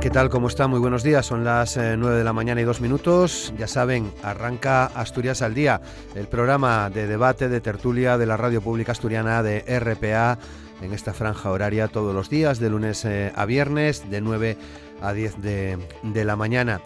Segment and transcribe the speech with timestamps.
[0.00, 0.30] ¿Qué tal?
[0.30, 0.68] ¿Cómo está?
[0.68, 1.26] Muy buenos días.
[1.26, 3.52] Son las 9 eh, de la mañana y dos minutos.
[3.58, 5.80] Ya saben, arranca Asturias al Día,
[6.14, 10.38] el programa de debate, de tertulia de la Radio Pública Asturiana de RPA
[10.82, 14.56] en esta franja horaria todos los días, de lunes eh, a viernes, de 9
[15.02, 16.80] a 10 de, la mañana.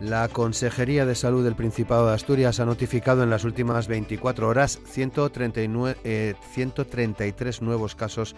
[0.00, 4.80] La Consejería de Salud del Principado de Asturias ha notificado en las últimas 24 horas
[4.86, 8.34] 139, 133 eh, nuevos casos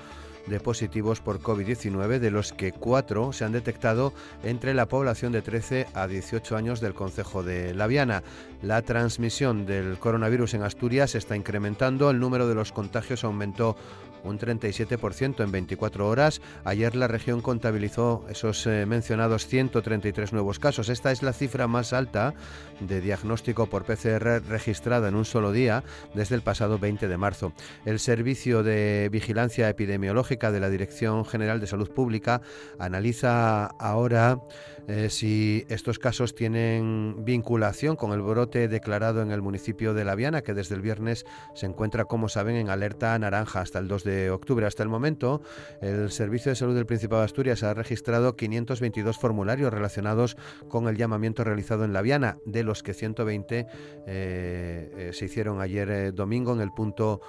[0.49, 5.43] de positivos por COVID-19, de los que cuatro se han detectado entre la población de
[5.43, 8.23] 13 a 18 años del Concejo de Laviana.
[8.63, 13.77] La transmisión del coronavirus en Asturias está incrementando, el número de los contagios aumentó
[14.25, 16.41] un 37% en 24 horas.
[16.65, 20.89] Ayer la región contabilizó esos eh, mencionados 133 nuevos casos.
[20.89, 22.35] Esta es la cifra más alta
[22.81, 25.83] de diagnóstico por PCR registrada en un solo día
[26.15, 27.53] desde el pasado 20 de marzo.
[27.85, 32.41] El Servicio de Vigilancia Epidemiológica de la Dirección General de Salud Pública
[32.79, 34.41] analiza ahora
[34.89, 40.15] eh, si estos casos tienen vinculación con el brote declarado en el municipio de La
[40.15, 44.05] Viana, que desde el viernes se encuentra, como saben, en alerta naranja hasta el 2
[44.05, 44.67] de octubre.
[44.67, 45.43] Hasta el momento,
[45.81, 50.37] el Servicio de Salud del Principado de Asturias ha registrado 522 formularios relacionados
[50.69, 53.67] con el llamamiento realizado en La Viana, de los que 120 eh,
[54.07, 57.21] eh, se hicieron ayer domingo en el punto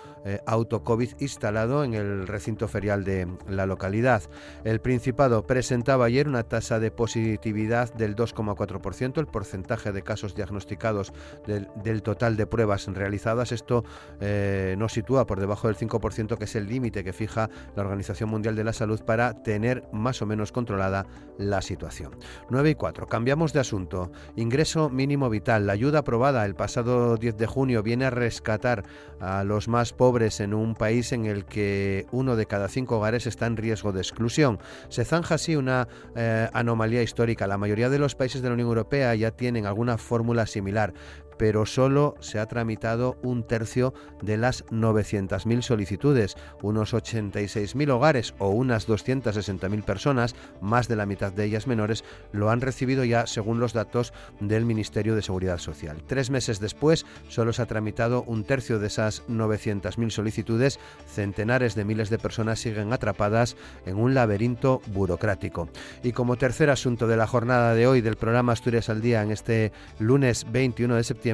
[0.45, 4.23] auto COVID instalado en el recinto ferial de la localidad.
[4.63, 11.13] El Principado presentaba ayer una tasa de positividad del 2,4%, el porcentaje de casos diagnosticados
[11.45, 13.51] del, total de pruebas realizadas.
[13.51, 13.83] Esto
[14.19, 18.29] eh, nos sitúa por debajo del 5%, que es el límite que fija la Organización
[18.29, 21.05] Mundial de la Salud para tener más o menos controlada
[21.37, 22.15] la situación.
[22.49, 23.07] 9 y 4.
[23.07, 24.11] Cambiamos de asunto.
[24.35, 25.67] Ingreso mínimo vital.
[25.67, 28.83] La ayuda aprobada el pasado 10 de junio viene a rescatar
[29.19, 33.27] a los más pobres en un país en el que uno de cada cinco hogares
[33.27, 34.59] está en riesgo de exclusión.
[34.89, 38.69] Se zanja así una eh, anomalía histórica la mayoría de los países de la Unión
[38.69, 40.93] Europea ya tienen alguna fórmula similar,
[41.39, 46.35] pero solo se ha tramitado un tercio de las 900.000 solicitudes.
[46.61, 52.49] Unos 86.000 hogares o unas 260.000 personas, más de la mitad de ellas menores, lo
[52.49, 56.03] han recibido ya según los datos del Ministerio de Seguridad Social.
[56.05, 60.77] Tres meses después, solo se ha tramitado un tercio de esas 900.000 solicitudes.
[61.07, 63.55] Centenares de miles de personas siguen atrapadas
[63.85, 65.69] en un laberinto burocrático.
[66.03, 69.31] Y como tercer asunto de la jornada de hoy del programa Asturias al Día en
[69.31, 71.28] este lunes 21 de septiembre,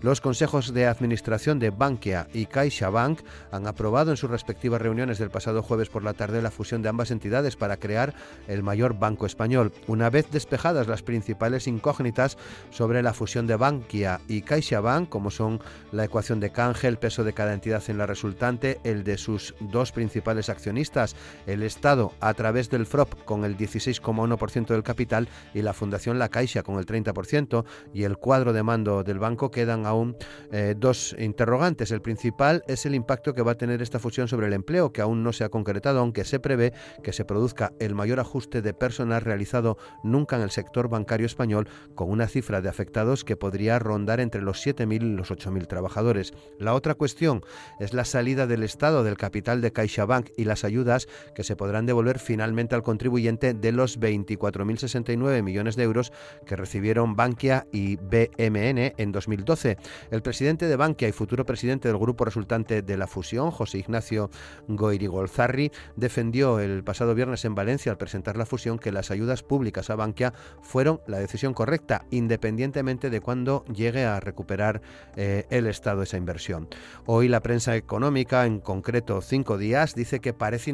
[0.00, 3.20] los consejos de administración de Bankia y CaixaBank
[3.50, 6.88] han aprobado en sus respectivas reuniones del pasado jueves por la tarde la fusión de
[6.88, 8.14] ambas entidades para crear
[8.46, 9.72] el mayor banco español.
[9.86, 12.38] Una vez despejadas las principales incógnitas
[12.70, 15.60] sobre la fusión de Bankia y CaixaBank, como son
[15.90, 19.54] la ecuación de canje, el peso de cada entidad en la resultante, el de sus
[19.60, 21.16] dos principales accionistas,
[21.46, 26.28] el Estado a través del FROP con el 16,1% del capital y la Fundación La
[26.28, 30.16] Caixa con el 30% y el cuadro de mando del banco quedan aún
[30.50, 31.90] eh, dos interrogantes.
[31.90, 35.00] El principal es el impacto que va a tener esta fusión sobre el empleo, que
[35.00, 36.72] aún no se ha concretado, aunque se prevé
[37.02, 41.68] que se produzca el mayor ajuste de personal realizado nunca en el sector bancario español,
[41.94, 46.32] con una cifra de afectados que podría rondar entre los 7.000 y los 8.000 trabajadores.
[46.58, 47.42] La otra cuestión
[47.80, 51.86] es la salida del Estado del capital de CaixaBank y las ayudas que se podrán
[51.86, 56.12] devolver finalmente al contribuyente de los 24.069 millones de euros
[56.46, 59.76] que recibieron Bankia y BMN en 2012.
[60.10, 64.30] El presidente de Bankia y futuro presidente del grupo resultante de la fusión, José Ignacio
[64.68, 69.90] Goirigolzarri, defendió el pasado viernes en Valencia al presentar la fusión que las ayudas públicas
[69.90, 74.82] a Bankia fueron la decisión correcta, independientemente de cuándo llegue a recuperar
[75.16, 76.68] eh, el Estado esa inversión.
[77.06, 80.72] Hoy la prensa económica, en concreto cinco días, dice que parece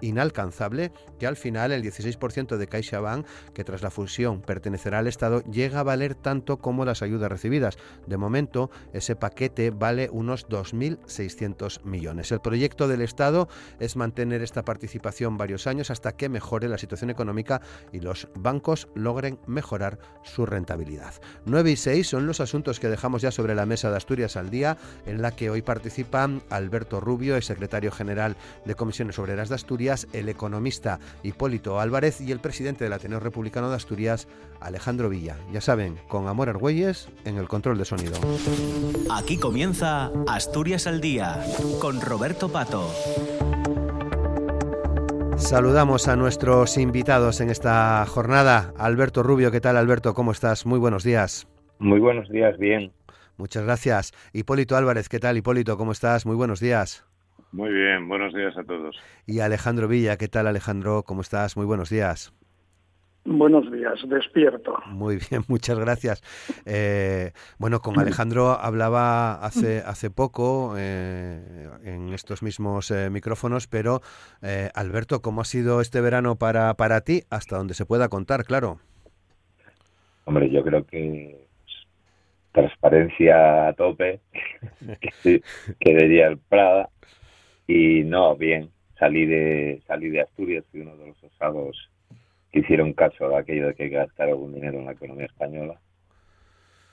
[0.00, 5.42] inalcanzable que al final el 16% de CaixaBank, que tras la fusión pertenecerá al Estado,
[5.44, 7.75] llega a valer tanto como las ayudas recibidas.
[8.06, 12.32] De momento, ese paquete vale unos 2.600 millones.
[12.32, 13.48] El proyecto del Estado
[13.80, 17.60] es mantener esta participación varios años hasta que mejore la situación económica
[17.92, 21.14] y los bancos logren mejorar su rentabilidad.
[21.44, 24.50] 9 y 6 son los asuntos que dejamos ya sobre la mesa de Asturias al
[24.50, 24.76] día,
[25.06, 30.06] en la que hoy participan Alberto Rubio, el secretario general de Comisiones Obreras de Asturias,
[30.12, 34.28] el economista Hipólito Álvarez y el presidente del Ateneo Republicano de Asturias,
[34.60, 35.36] Alejandro Villa.
[35.52, 38.14] Ya saben, con Amor Argüelles en el control de sonido.
[39.10, 41.40] Aquí comienza Asturias al día
[41.80, 42.88] con Roberto Pato.
[45.36, 48.72] Saludamos a nuestros invitados en esta jornada.
[48.78, 50.14] Alberto Rubio, ¿qué tal Alberto?
[50.14, 50.64] ¿Cómo estás?
[50.64, 51.48] Muy buenos días.
[51.78, 52.92] Muy buenos días, bien.
[53.36, 54.12] Muchas gracias.
[54.32, 55.76] Hipólito Álvarez, ¿qué tal Hipólito?
[55.76, 56.24] ¿Cómo estás?
[56.24, 57.04] Muy buenos días.
[57.50, 58.96] Muy bien, buenos días a todos.
[59.26, 61.02] Y Alejandro Villa, ¿qué tal Alejandro?
[61.02, 61.56] ¿Cómo estás?
[61.56, 62.32] Muy buenos días.
[63.28, 64.78] Buenos días, despierto.
[64.86, 66.22] Muy bien, muchas gracias.
[66.64, 74.00] Eh, bueno, con Alejandro hablaba hace, hace poco eh, en estos mismos eh, micrófonos, pero
[74.74, 77.22] Alberto, ¿cómo ha sido este verano para, para ti?
[77.28, 78.78] Hasta donde se pueda contar, claro.
[80.24, 81.46] Hombre, yo creo que
[82.52, 84.20] transparencia a tope,
[85.22, 85.42] que,
[85.80, 86.90] que diría el Prada,
[87.66, 91.90] y no, bien, salí de, salí de Asturias, fui uno de los osados
[92.60, 95.80] hicieron caso a aquello de que hay que gastar algún dinero en la economía española.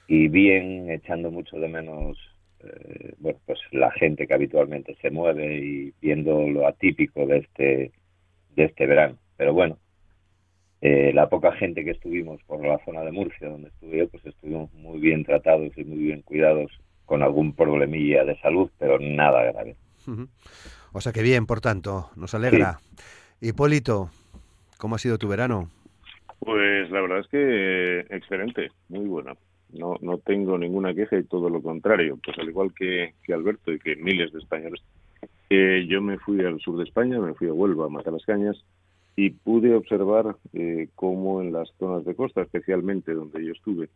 [0.07, 2.18] Y bien, echando mucho de menos
[2.63, 7.92] eh, bueno, pues la gente que habitualmente se mueve y viendo lo atípico de este,
[8.56, 9.18] de este verano.
[9.36, 9.77] Pero bueno,
[10.81, 14.71] eh, la poca gente que estuvimos por la zona de Murcia, donde estuve pues estuvimos
[14.74, 16.71] muy bien tratados y muy bien cuidados
[17.06, 19.75] con algún problemilla de salud, pero nada grave.
[20.94, 22.80] O sea que bien, por tanto, nos alegra.
[23.42, 24.09] Hipólito,
[24.83, 25.69] ¿Cómo ha sido tu verano?
[26.39, 29.38] Pues la verdad es que excelente, muy bueno.
[29.71, 32.19] No, no tengo ninguna queja y todo lo contrario.
[32.21, 34.81] Pues al igual que, Alberto y que miles de españoles,
[35.50, 38.25] eh, yo me fui al sur de España, me fui a Huelva, a Matar las
[38.25, 38.62] Cañas,
[39.15, 43.88] y pude observar eh, cómo en las zonas de costa, especialmente donde yo estuve,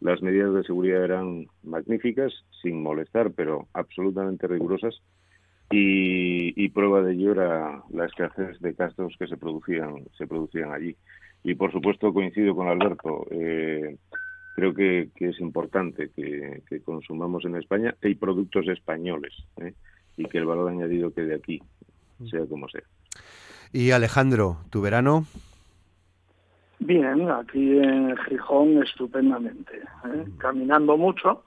[0.00, 5.00] las medidas de seguridad eran magníficas, sin molestar, pero absolutamente rigurosas,
[5.76, 10.96] y, prueba de ello era la escasez de castos que se producían se producían allí
[11.42, 13.96] y por supuesto coincido con Alberto eh,
[14.54, 19.74] creo que, es importante que, consumamos en España hay productos españoles ¿eh?
[20.16, 21.60] y que el valor añadido quede aquí
[22.30, 22.82] sea como sea
[23.72, 25.26] y Alejandro tu verano
[26.78, 30.24] bien aquí en Gijón estupendamente ¿eh?
[30.38, 31.42] caminando mucho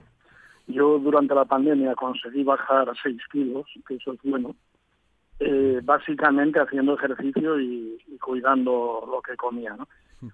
[0.68, 4.56] yo durante la pandemia conseguí bajar 6 kilos, que eso es bueno,
[5.40, 9.76] eh, básicamente haciendo ejercicio y, cuidando lo que comía.
[9.76, 9.88] ¿no?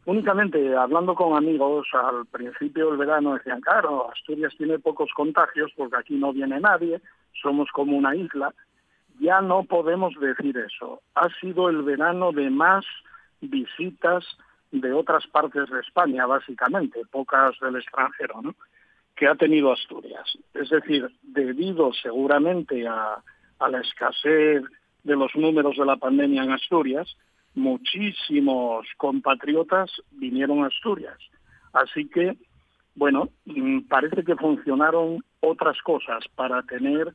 [0.06, 5.98] Únicamente hablando con amigos al principio del verano decían, claro, Asturias tiene pocos contagios porque
[5.98, 7.02] aquí no viene nadie,
[7.42, 8.54] somos como una isla.
[9.20, 11.02] Ya no podemos decir eso.
[11.14, 12.86] Ha sido el verano de más
[13.42, 14.26] visitas
[14.72, 18.56] de otras partes de España, básicamente, pocas del extranjero, ¿no?
[19.16, 20.38] Que ha tenido Asturias.
[20.54, 23.22] Es decir, debido seguramente a,
[23.60, 24.62] la escasez
[25.04, 27.16] de los números de la pandemia en Asturias,
[27.56, 31.18] muchísimos compatriotas vinieron a Asturias.
[31.72, 32.36] Así que,
[32.96, 37.14] bueno, mm, parece que funcionaron otras cosas para tener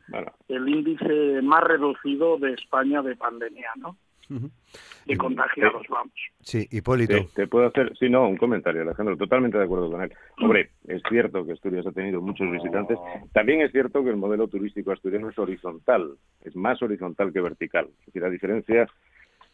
[0.48, 3.96] el índice más reducido de España de pandemia, ¿no?
[4.28, 6.12] De contagiados, vamos.
[6.40, 7.14] Sí, Hipólito.
[7.34, 10.12] te puedo hacer, sí, no, un comentario, Alejandro, totalmente de acuerdo con él.
[10.40, 12.98] Hombre, es cierto que Asturias ha tenido muchos visitantes,
[13.32, 16.12] también es cierto que el modelo turístico asturiano es horizontal,
[16.42, 17.88] es más horizontal que vertical.
[18.00, 18.88] Es decir, a diferencia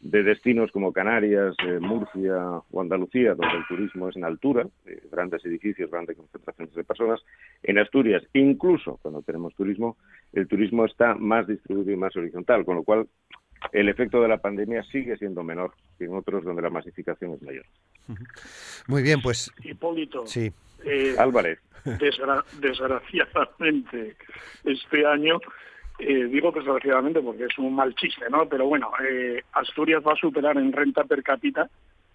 [0.04, 4.66] de destinos como Canarias, eh, Murcia o Andalucía, donde el turismo es en altura,
[5.10, 7.20] grandes edificios, grandes concentraciones de personas,
[7.62, 9.96] en Asturias, incluso cuando tenemos turismo,
[10.34, 13.06] el turismo está más distribuido y más horizontal, con lo cual
[13.72, 17.42] el efecto de la pandemia sigue siendo menor que en otros donde la masificación es
[17.42, 17.66] mayor.
[18.86, 19.50] Muy bien, pues.
[19.62, 20.26] Hipólito.
[20.26, 20.52] Sí.
[20.84, 21.58] Eh, Álvarez.
[22.60, 24.16] desgraciadamente,
[24.64, 25.38] este año,
[25.98, 28.48] eh, digo desgraciadamente porque es un mal chiste, ¿no?
[28.48, 31.68] Pero bueno, eh, Asturias va a superar en renta per cápita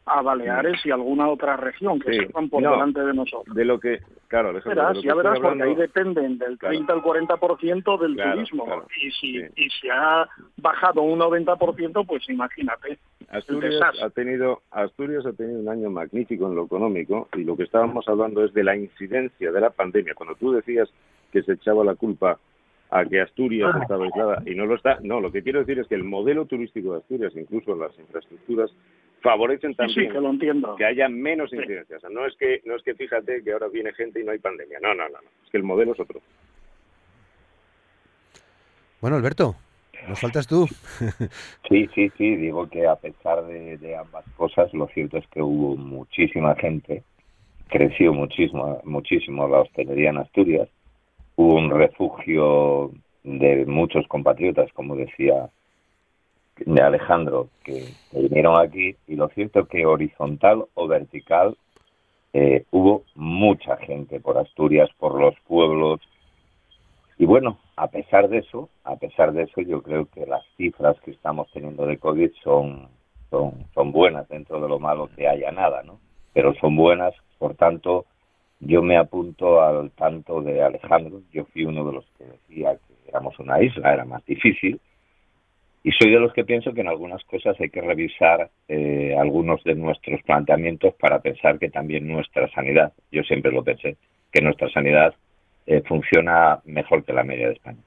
[0.05, 3.55] a Baleares y alguna otra región que están por delante de nosotros.
[3.55, 8.15] De lo que, claro, verás, ya verás, porque ahí dependen del 30 al 40% del
[8.15, 8.83] turismo.
[9.01, 10.27] y si y si ha
[10.57, 12.97] bajado un 90%, pues imagínate.
[13.29, 17.63] Asturias ha tenido Asturias ha tenido un año magnífico en lo económico y lo que
[17.63, 20.15] estábamos hablando es de la incidencia de la pandemia.
[20.15, 20.89] Cuando tú decías
[21.31, 22.39] que se echaba la culpa
[22.91, 24.97] a que Asturias estaba aislada y no lo está.
[25.03, 28.71] No, lo que quiero decir es que el modelo turístico de Asturias, incluso las infraestructuras,
[29.21, 30.75] favorecen también que, lo entiendo.
[30.75, 32.01] que haya menos incidencias.
[32.11, 34.79] no es que no es que fíjate que ahora viene gente y no hay pandemia.
[34.81, 35.29] No, no, no, no.
[35.43, 36.21] Es que el modelo es otro.
[39.01, 39.55] Bueno, Alberto,
[40.07, 40.67] nos faltas tú.
[41.69, 42.35] sí, sí, sí.
[42.35, 47.03] Digo que a pesar de, de ambas cosas, lo cierto es que hubo muchísima gente,
[47.69, 50.69] creció muchísimo, muchísimo la hostelería en Asturias
[51.39, 52.91] hubo un refugio
[53.23, 55.49] de muchos compatriotas, como decía
[56.65, 61.57] de Alejandro, que, vinieron aquí, y lo cierto es que horizontal o vertical
[62.33, 65.99] eh, hubo mucha gente por Asturias, por los pueblos,
[67.17, 70.99] y bueno, a pesar de eso, a pesar de eso, yo creo que las cifras
[71.01, 72.87] que estamos teniendo de COVID son,
[73.29, 75.99] son, son buenas dentro de lo malo que haya nada, ¿no?
[76.33, 78.05] Pero son buenas, por tanto,
[78.61, 83.09] yo me apunto al tanto de Alejandro, yo fui uno de los que decía que
[83.09, 84.79] éramos una isla, era más difícil,
[85.83, 89.63] y soy de los que pienso que en algunas cosas hay que revisar eh, algunos
[89.63, 93.97] de nuestros planteamientos para pensar que también nuestra sanidad, yo siempre lo pensé,
[94.31, 95.13] que nuestra sanidad
[95.71, 97.77] eh, funciona mejor que la media de España.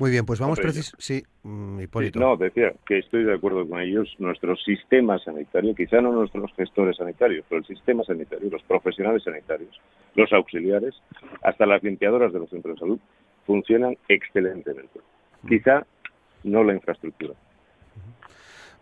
[0.00, 2.18] Muy bien, pues vamos precis sí, mm, Hipólito.
[2.18, 4.12] no, decía que estoy de acuerdo con ellos.
[4.18, 9.80] Nuestro sistema sanitario, quizá no nuestros gestores sanitarios, pero el sistema sanitario, los profesionales sanitarios,
[10.16, 11.00] los auxiliares,
[11.42, 12.98] hasta las limpiadoras de los centros de salud,
[13.46, 14.98] funcionan excelentemente.
[15.48, 15.86] Quizá
[16.44, 17.34] no la infraestructura.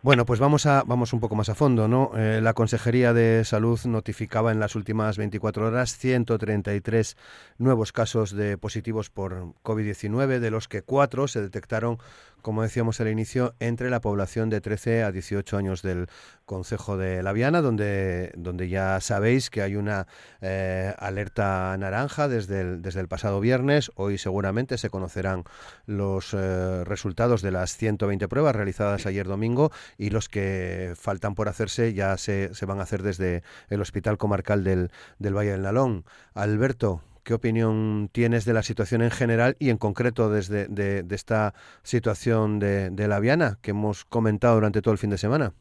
[0.02, 2.12] Bueno, pues vamos a vamos un poco más a fondo, ¿no?
[2.16, 7.18] Eh, la Consejería de Salud notificaba en las últimas 24 horas 133
[7.58, 11.98] nuevos casos de positivos por COVID-19, de los que cuatro se detectaron
[12.42, 16.08] como decíamos al inicio, entre la población de 13 a 18 años del
[16.46, 20.06] Concejo de La Viana, donde, donde ya sabéis que hay una
[20.40, 23.92] eh, alerta naranja desde el, desde el pasado viernes.
[23.94, 25.44] Hoy seguramente se conocerán
[25.86, 31.48] los eh, resultados de las 120 pruebas realizadas ayer domingo y los que faltan por
[31.48, 35.62] hacerse ya se, se van a hacer desde el Hospital Comarcal del, del Valle del
[35.62, 36.04] Nalón.
[36.34, 41.52] Alberto, ¿Qué opinión tienes de la situación en general y en concreto desde de, esta
[41.82, 45.52] situación de, la Viana que hemos comentado durante todo el fin de semana?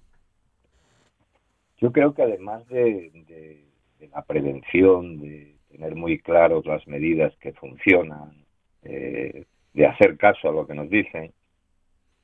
[1.78, 3.66] Yo creo que además de,
[4.13, 8.46] la prevención, de tener muy claros las medidas que funcionan,
[8.84, 11.34] eh, de hacer caso a lo que nos dicen,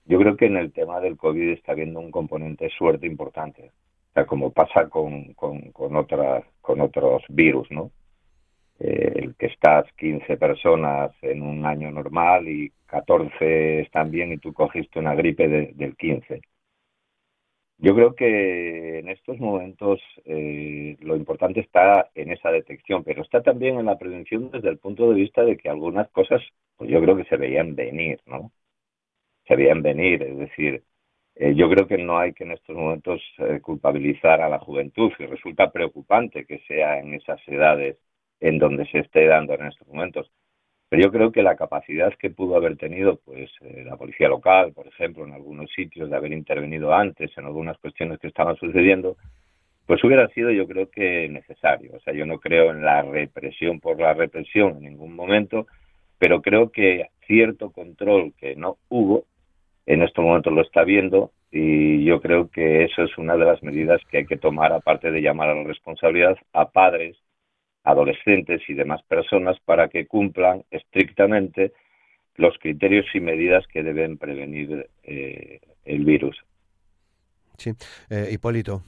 [0.06, 3.72] yo creo que en el tema del COVID está habiendo un componente suerte importante.
[4.16, 7.92] O como pasa con, con, con, otras, con otros virus, ¿no?
[8.80, 14.38] Eh, el que estás 15 personas en un año normal y 14 están bien y
[14.38, 16.42] tú cogiste una gripe del 15.
[17.78, 23.42] Yo creo que en estos momentos eh, lo importante está en esa detección, pero está
[23.44, 26.42] también en la prevención desde el punto de vista de que algunas cosas,
[26.78, 28.52] pues yo creo que se veían venir, ¿no?
[29.48, 30.84] Se veían venir, es decir,
[31.36, 33.22] eh, yo creo que no hay que en estos momentos
[33.62, 37.98] culpabilizar a la juventud y resulta preocupante que sea en esas edades
[38.40, 40.32] en donde se esté dando en estos momentos.
[40.90, 44.72] Pero yo creo que la capacidad que pudo haber tenido pues eh, la policía local,
[44.74, 49.18] por ejemplo, en algunos sitios de haber intervenido antes en algunas cuestiones que estaban sucediendo,
[49.86, 51.92] pues hubiera sido yo creo que necesario.
[51.96, 55.68] O sea, yo no creo en la represión por la represión en ningún momento,
[56.20, 59.26] pero creo que cierto control que no hubo,
[59.86, 63.62] en estos momentos lo está viendo y yo creo que eso es una de las
[63.64, 67.16] medidas que hay que tomar, aparte de llamar a la responsabilidad a padres
[67.86, 71.72] adolescentes y demás personas para que cumplan estrictamente
[72.36, 76.36] los criterios y medidas que deben prevenir eh, el virus.
[77.58, 77.72] Sí,
[78.10, 78.82] eh, Hipólito.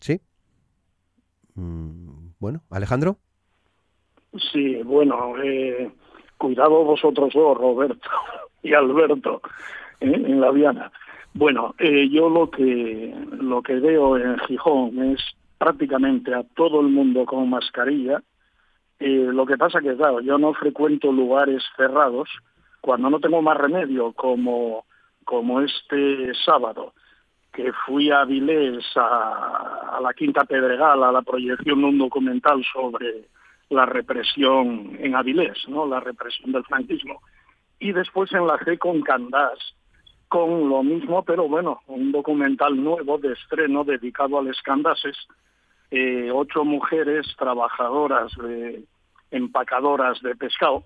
[0.00, 0.20] Sí.
[1.54, 3.16] Mm, bueno, Alejandro.
[4.52, 5.90] Sí, bueno, eh,
[6.36, 8.08] cuidado vosotros dos, Roberto
[8.62, 9.40] y Alberto,
[10.00, 10.92] en la Viana.
[11.34, 15.20] Bueno, eh, yo lo que lo que veo en Gijón es
[15.58, 18.22] prácticamente a todo el mundo con mascarilla.
[18.98, 22.28] Eh, lo que pasa que, claro, yo no frecuento lugares cerrados
[22.80, 24.84] cuando no tengo más remedio, como,
[25.24, 26.94] como este sábado,
[27.52, 32.64] que fui a Avilés a, a la Quinta Pedregal, a la proyección de un documental
[32.72, 33.28] sobre
[33.70, 35.86] la represión en Avilés, ¿no?
[35.86, 37.20] la represión del franquismo.
[37.78, 39.58] Y después enlacé con Candás,
[40.30, 45.16] con lo mismo, pero bueno, un documental nuevo de estreno dedicado a los candases,
[45.90, 48.84] eh, ocho mujeres trabajadoras, de,
[49.32, 50.84] empacadoras de pescado,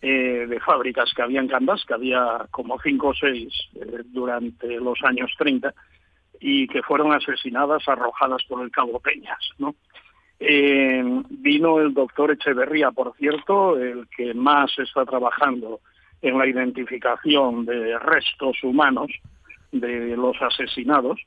[0.00, 4.68] eh, de fábricas que había en Candás, que había como cinco o seis eh, durante
[4.76, 5.74] los años 30,
[6.38, 9.74] y que fueron asesinadas, arrojadas por el Cabo Peñas, ¿no?
[10.38, 15.80] Eh, vino el doctor Echeverría, por cierto, el que más está trabajando
[16.22, 19.10] en la identificación de restos humanos
[19.72, 21.20] de los asesinados.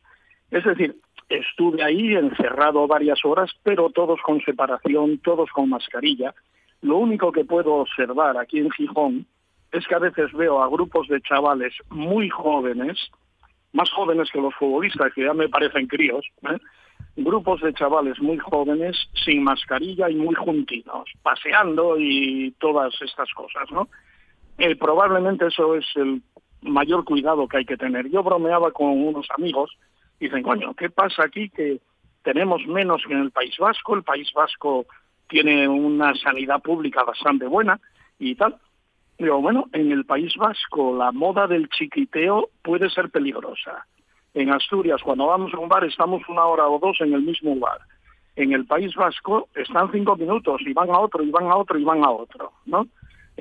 [0.50, 0.96] Es decir,
[1.30, 6.34] estuve ahí encerrado varias horas, pero todos con separación, todos con mascarilla.
[6.82, 9.26] Lo único que puedo observar aquí en Gijón
[9.72, 12.98] es que a veces veo a grupos de chavales muy jóvenes,
[13.72, 16.58] más jóvenes que los futbolistas, que ya me parecen críos, ¿eh?
[17.16, 23.70] grupos de chavales muy jóvenes sin mascarilla y muy juntitos, paseando y todas estas cosas,
[23.72, 23.88] ¿no?
[24.80, 26.22] Probablemente eso es el
[26.62, 28.10] mayor cuidado que hay que tener.
[28.10, 29.72] Yo bromeaba con unos amigos
[30.20, 31.80] dicen, coño, ¿qué pasa aquí que
[32.24, 33.96] tenemos menos que en el País Vasco?
[33.96, 34.86] El País Vasco
[35.28, 37.80] tiene una sanidad pública bastante buena
[38.20, 38.58] y tal.
[39.18, 43.86] Digo, bueno, en el País Vasco la moda del chiquiteo puede ser peligrosa.
[44.34, 47.56] En Asturias, cuando vamos a un bar, estamos una hora o dos en el mismo
[47.56, 47.80] bar.
[48.36, 51.78] En el País Vasco están cinco minutos y van a otro, y van a otro,
[51.78, 52.88] y van a otro, ¿no?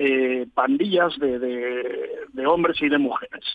[0.03, 3.45] Eh, pandillas de, de, hombres y de mujeres.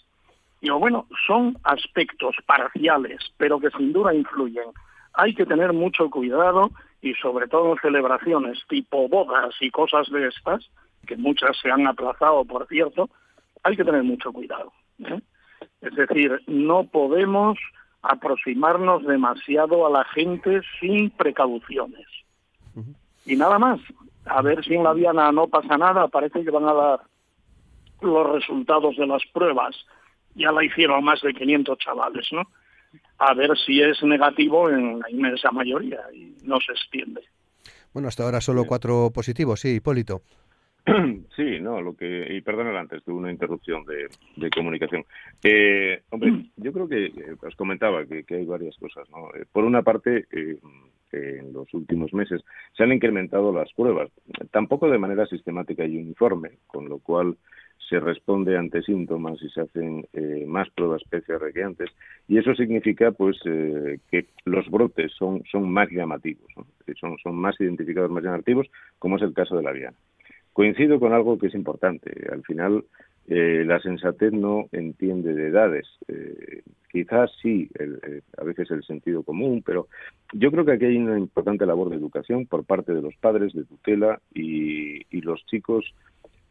[0.60, 4.68] Digo, bueno, son aspectos parciales, pero que sin duda influyen.
[5.12, 6.70] Hay que tener mucho cuidado
[7.02, 10.70] y sobre todo en celebraciones tipo bodas y cosas de estas,
[11.04, 13.10] que muchas se han aplazado, por cierto,
[13.64, 14.72] hay que tener mucho cuidado.
[15.00, 15.20] ¿eh?
[15.80, 17.58] Es decir, no podemos
[18.02, 22.06] aproximarnos demasiado a la gente sin precauciones.
[23.24, 23.80] Y nada más.
[24.26, 27.00] A ver si en la Diana no pasa nada, parece que van a dar
[28.00, 29.76] los resultados de las pruebas.
[30.34, 32.42] Ya la hicieron más de 500 chavales, ¿no?
[33.18, 37.22] A ver si es negativo en la inmensa mayoría y no se extiende.
[37.94, 40.20] Bueno, hasta ahora solo cuatro positivos, sí, Hipólito.
[41.36, 45.04] Sí, no, lo que, y perdón antes, tuve una interrupción de, comunicación.
[45.42, 49.28] Eh, hombre, yo creo que eh, os comentaba que, hay varias cosas, ¿no?
[49.34, 50.26] Eh, por una parte,
[51.12, 52.42] en los últimos meses
[52.76, 54.10] se han incrementado las pruebas,
[54.50, 57.36] tampoco de manera sistemática y uniforme, con lo cual
[57.88, 60.06] se responde ante síntomas y se hacen
[60.46, 61.90] más pruebas PCR que antes,
[62.26, 66.46] y eso significa pues que los brotes son, son más llamativos,
[66.98, 68.66] son, son más identificados, más llamativos,
[68.98, 69.96] como es el caso de la Viana.
[70.52, 72.10] Coincido con algo que es importante.
[72.32, 72.82] Al final,
[73.28, 75.86] eh, la sensatez no entiende de edades.
[76.06, 79.88] Eh, quizás sí, eh, a veces el sentido común, pero
[80.32, 83.52] yo creo que aquí hay una importante labor de educación por parte de los padres,
[83.52, 85.92] de tutela y, y los chicos,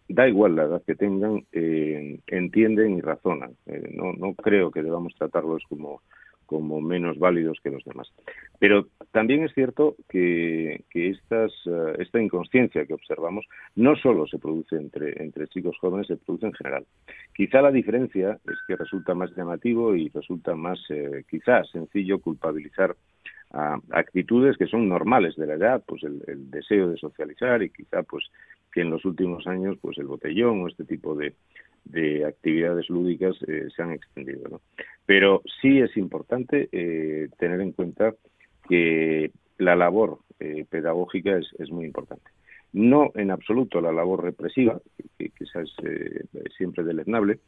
[0.07, 3.55] da igual la edad que tengan, entienden y razonan.
[3.93, 6.01] no, no creo que debamos tratarlos como
[6.45, 8.11] como menos válidos que los demás.
[8.59, 14.75] Pero también es cierto que, estas, eh, esta inconsciencia que observamos no solo se produce
[14.75, 16.85] entre, entre chicos jóvenes, se produce en general.
[17.33, 22.95] Quizá la diferencia es que resulta más llamativo y resulta más, eh, quizás, sencillo culpabilizar
[23.91, 28.03] actitudes que son normales de la edad, pues el, el deseo de socializar y quizá
[28.03, 28.25] pues
[28.73, 31.35] que en los últimos años pues el botellón o este tipo de,
[31.85, 34.49] de actividades lúdicas eh, se han extendido.
[34.49, 34.61] ¿no?
[35.05, 38.13] Pero sí es importante eh, tener en cuenta
[38.67, 42.29] que la labor eh, pedagógica es, es, muy importante.
[42.73, 44.81] No en absoluto la labor represiva,
[45.17, 45.71] que, esa es
[46.57, 47.39] siempre deleznable,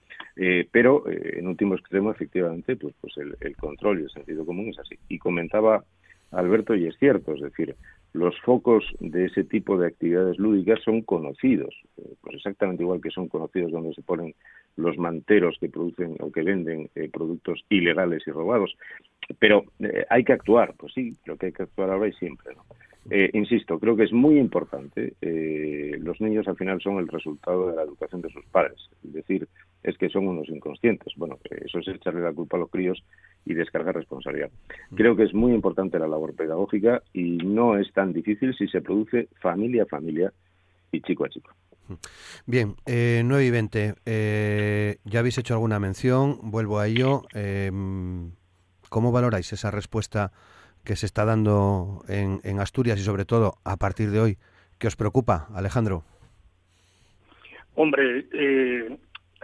[0.72, 4.96] pero en último extremo, efectivamente, pues, pues el control y el sentido común es así.
[5.10, 5.84] Y comentaba
[6.32, 7.76] Alberto, y es cierto, es decir,
[8.14, 13.12] los focos de ese tipo de actividades lúdicas son conocidos, eh, pues exactamente igual que
[13.12, 14.34] son conocidos donde se ponen
[14.76, 18.76] los manteros que producen o que venden eh, productos ilegales y robados.
[19.40, 22.56] Pero eh, hay que actuar, pues sí, lo que hay que actuar ahora y siempre.
[22.56, 22.64] ¿no?
[23.34, 25.14] insisto, creo que es muy importante.
[25.22, 28.90] los niños al final son el resultado de la educación de sus padres.
[29.02, 29.48] Es decir,
[29.84, 31.14] es que son unos inconscientes.
[31.16, 33.04] Bueno, eso es echarle la culpa a los críos
[33.46, 34.50] y descargar responsabilidad.
[34.96, 38.82] Creo que es muy importante la labor pedagógica y no es tan difícil si se
[38.82, 40.34] produce familia a familia
[40.92, 41.52] y chico a chico.
[42.46, 43.96] Bien, eh, 9 y 20.
[44.06, 47.24] Eh, ya habéis hecho alguna mención, vuelvo a ello.
[47.34, 47.72] Eh,
[48.90, 50.32] ¿Cómo valoráis esa respuesta
[50.84, 54.38] que se está dando en, en, Asturias y sobre todo a partir de hoy?
[54.78, 56.04] ¿Qué os preocupa, Alejandro?
[57.76, 58.98] Hombre, eh,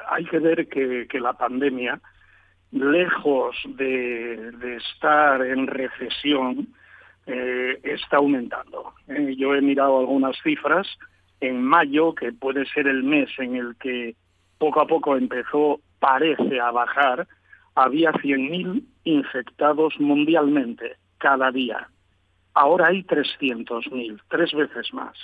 [0.09, 1.99] hay que ver que, la pandemia
[2.71, 6.67] lejos de, estar en recesión,
[7.27, 8.93] eh, está aumentando.
[9.07, 10.87] Eh, yo he mirado algunas cifras.
[11.39, 14.15] En mayo, que puede ser el mes en el que
[14.57, 17.27] poco a poco empezó, parece a bajar,
[17.75, 21.89] había 100.000 infectados mundialmente cada día.
[22.53, 25.17] Ahora hay 300.000, tres veces más.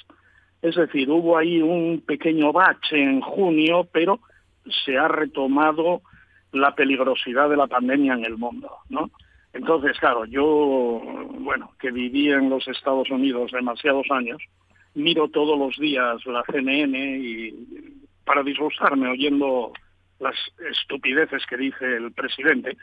[0.61, 4.19] Es decir, hubo ahí un pequeño bache en junio, pero
[4.85, 6.01] se ha retomado
[6.51, 9.11] la peligrosidad de la pandemia en el mundo, ¿no?
[9.53, 11.01] Entonces, claro, yo,
[11.39, 14.41] bueno, que viví en los Estados Unidos demasiados años,
[14.93, 17.53] miro todos los días la CNN y
[18.23, 19.73] para disgustarme oyendo
[20.19, 20.35] las
[20.71, 22.77] estupideces que dice el presidente,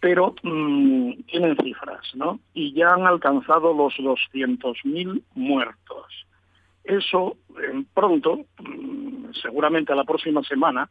[0.00, 2.40] pero mm, tienen cifras, ¿no?
[2.54, 6.26] Y ya han alcanzado los 200.000 muertos.
[6.82, 7.36] Eso,
[7.94, 10.90] pronto, mm, seguramente la próxima semana,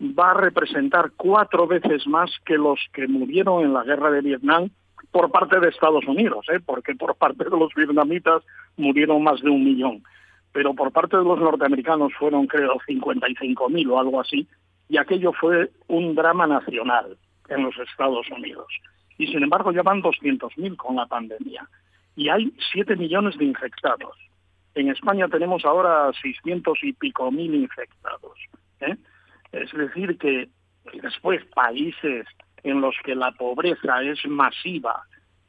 [0.00, 4.70] va a representar cuatro veces más que los que murieron en la guerra de Vietnam
[5.10, 6.60] por parte de Estados Unidos, ¿eh?
[6.64, 8.42] porque por parte de los vietnamitas
[8.76, 10.02] murieron más de un millón,
[10.52, 14.46] pero por parte de los norteamericanos fueron, creo, 55.000 o algo así,
[14.88, 17.16] y aquello fue un drama nacional
[17.48, 18.66] en los Estados Unidos.
[19.18, 21.68] Y sin embargo ya van 200.000 con la pandemia.
[22.14, 24.16] Y hay 7 millones de infectados.
[24.74, 28.38] En España tenemos ahora 600 y pico mil infectados.
[28.80, 28.96] ¿eh?
[29.52, 30.48] Es decir, que
[31.02, 32.26] después países
[32.62, 35.02] en los que la pobreza es masiva,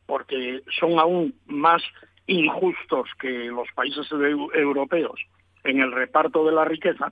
[0.06, 1.82] porque son aún más
[2.28, 5.20] injustos que los países europeos
[5.64, 7.12] en el reparto de la riqueza,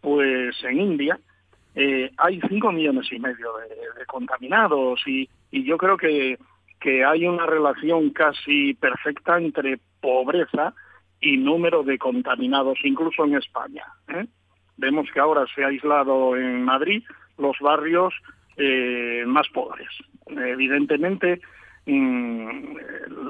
[0.00, 1.18] pues en India
[1.74, 6.38] eh, hay cinco millones y medio de, contaminados y, yo creo que,
[6.80, 10.74] que hay una relación casi perfecta entre pobreza
[11.20, 13.84] y número de contaminados, incluso en España.
[14.08, 14.26] ¿eh?
[14.80, 17.02] Vemos que ahora se ha aislado en Madrid
[17.36, 18.14] los barrios
[18.56, 19.88] eh, más pobres.
[20.26, 21.40] Evidentemente,
[21.84, 22.76] mm,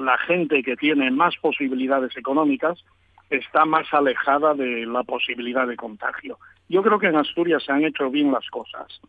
[0.05, 2.83] la gente que tiene más posibilidades económicas
[3.29, 6.37] está más alejada de la posibilidad de contagio.
[6.69, 9.01] Yo creo que en Asturias se han hecho bien las cosas.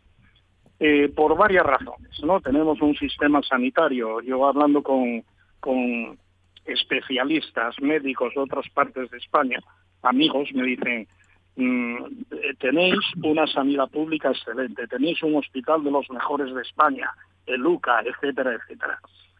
[0.79, 2.41] Eh, por varias razones, ¿no?
[2.41, 4.19] Tenemos un sistema sanitario.
[4.19, 5.23] Yo hablando con,
[5.61, 6.17] con
[6.65, 9.59] especialistas, médicos de otras partes de España,
[10.01, 11.07] amigos, me dicen,
[11.55, 17.11] tenéis una sanidad pública excelente, tenéis un hospital de los mejores de España,
[17.45, 18.99] el UCA, etcétera, etcétera.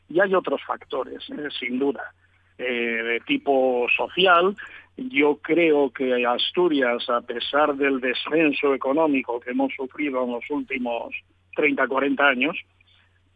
[0.09, 2.13] Y hay otros factores, eh, sin duda.
[2.57, 2.63] Eh,
[3.03, 4.55] de tipo social.
[4.95, 11.15] Yo creo que Asturias, a pesar del descenso económico que hemos sufrido en los últimos
[11.55, 12.55] 30, 40 años,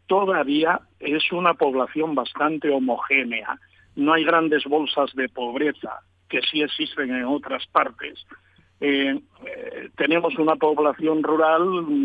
[0.06, 3.58] todavía es una población bastante homogénea.
[3.96, 8.24] No hay grandes bolsas de pobreza que sí existen en otras partes.
[8.80, 11.62] Eh, eh, tenemos una población rural,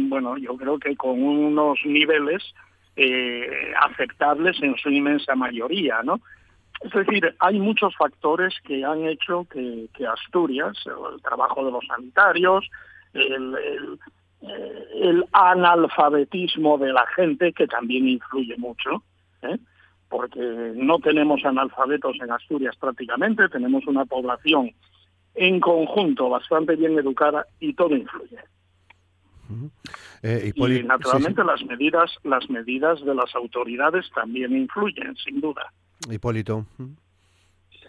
[0.09, 2.43] bueno, yo creo que con unos niveles
[3.81, 6.19] aceptables en su inmensa mayoría, ¿no?
[6.81, 12.69] Es decir, hay muchos factores que han hecho que, Asturias, el trabajo de los sanitarios,
[13.13, 13.97] el,
[15.31, 19.03] analfabetismo de la gente, que también influye mucho,
[19.41, 19.57] ¿eh?
[20.09, 24.71] porque no tenemos analfabetos en Asturias prácticamente, tenemos una población
[25.35, 28.37] en conjunto bastante bien educada y todo influye.
[30.23, 35.71] Eh, y naturalmente las medidas las medidas de las autoridades también influyen sin duda
[36.09, 36.65] Hipólito.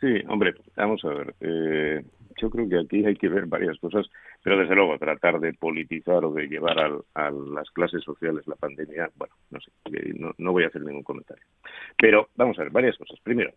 [0.00, 1.34] Sí, hombre, vamos a ver.
[1.40, 2.04] Eh,
[2.40, 4.06] yo creo que aquí hay que ver varias cosas,
[4.44, 9.08] pero desde luego tratar de politizar o de llevar a las clases sociales la pandemia,
[9.16, 9.70] bueno, no sé,
[10.36, 11.42] no, voy a hacer ningún comentario.
[11.96, 13.18] Pero vamos a ver, varias cosas.
[13.20, 13.52] Primero.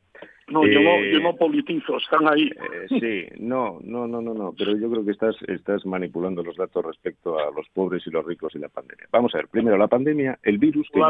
[0.48, 2.50] No, yo, no yo no politizo, están ahí.
[2.50, 6.56] Eh, sí, no, no, no, no, no, pero yo creo que estás, estás manipulando los
[6.56, 9.08] datos respecto a los pobres y los ricos y la pandemia.
[9.12, 11.02] Vamos a ver, primero la pandemia, el virus que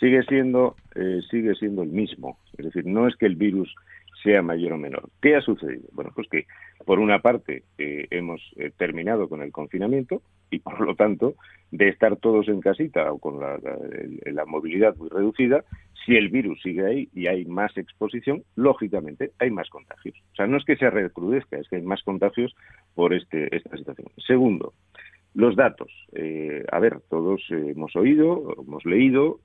[0.00, 2.38] sigue siendo eh, sigue siendo el mismo.
[2.56, 3.74] Es decir, no es que el virus
[4.22, 5.08] sea mayor o menor.
[5.20, 5.88] ¿Qué ha sucedido?
[5.92, 6.46] Bueno, pues que
[6.84, 11.34] por una parte eh, hemos eh, terminado con el confinamiento y por lo tanto
[11.70, 15.64] de estar todos en casita o con la, movilidad muy reducida,
[16.04, 20.16] si el virus sigue ahí y hay más exposición, lógicamente hay más contagios.
[20.32, 22.54] O sea, no es que se recrudezca, es que hay más contagios
[22.94, 24.08] por este, esta situación.
[24.26, 24.72] Segundo,
[25.34, 25.92] los datos.
[26.14, 29.40] Eh, a ver, todos hemos oído, hemos leído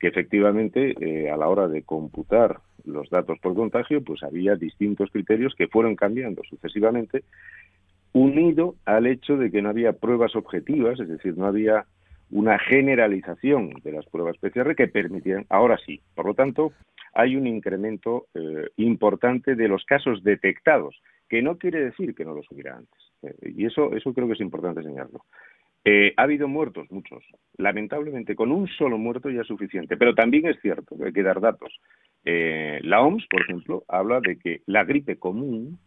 [0.00, 5.10] que efectivamente eh, a la hora de computar los datos por contagio, pues había distintos
[5.10, 7.22] criterios que fueron cambiando sucesivamente,
[8.12, 11.84] unido al hecho de que no había pruebas objetivas, es decir, no había
[12.30, 16.72] una generalización de las pruebas PCR que permitieran, ahora sí, por lo tanto,
[17.12, 18.26] hay un incremento
[18.76, 23.00] importante de los casos detectados, que no quiere decir que no los hubiera antes.
[23.22, 25.24] Eh, y eso, eso creo que es importante enseñarlo.
[25.84, 27.24] Eh, ha habido muertos, muchos.
[27.56, 29.96] Lamentablemente, con un solo muerto ya es suficiente.
[29.96, 31.80] Pero también es cierto que hay que dar datos.
[32.24, 35.78] Eh, la OMS, por ejemplo, habla de que la gripe común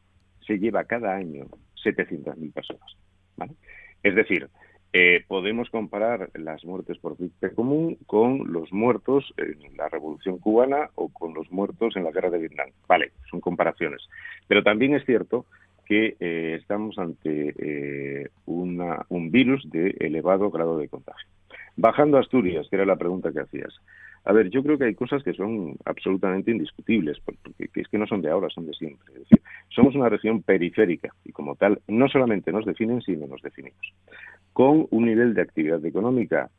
[0.45, 1.45] se lleva cada año
[1.83, 2.97] 700.000 personas.
[4.01, 4.49] Es decir,
[5.27, 11.09] podemos comparar las muertes por gripe común con los muertos en la Revolución Cubana o
[11.11, 12.69] con los muertos en la Guerra de Vietnam.
[12.87, 14.01] Vale, son comparaciones.
[14.47, 15.45] Pero también es cierto
[15.93, 21.27] que eh, estamos ante eh, un virus de elevado grado de contagio.
[21.77, 23.71] Bajando a Asturias, que era la pregunta que hacías.
[24.25, 28.07] A ver, yo creo que hay cosas que son absolutamente indiscutibles, porque es que no
[28.07, 29.05] son de ahora, son de siempre.
[29.13, 33.43] Es decir, somos una región periférica y como tal no solamente nos definen, sino nos
[33.43, 33.93] definimos.
[34.51, 36.49] Con un nivel de actividad económica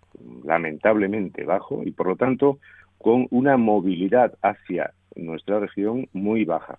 [0.44, 2.60] lamentablemente bajo y por lo tanto
[2.98, 6.78] con una movilidad hacia nuestra región muy baja.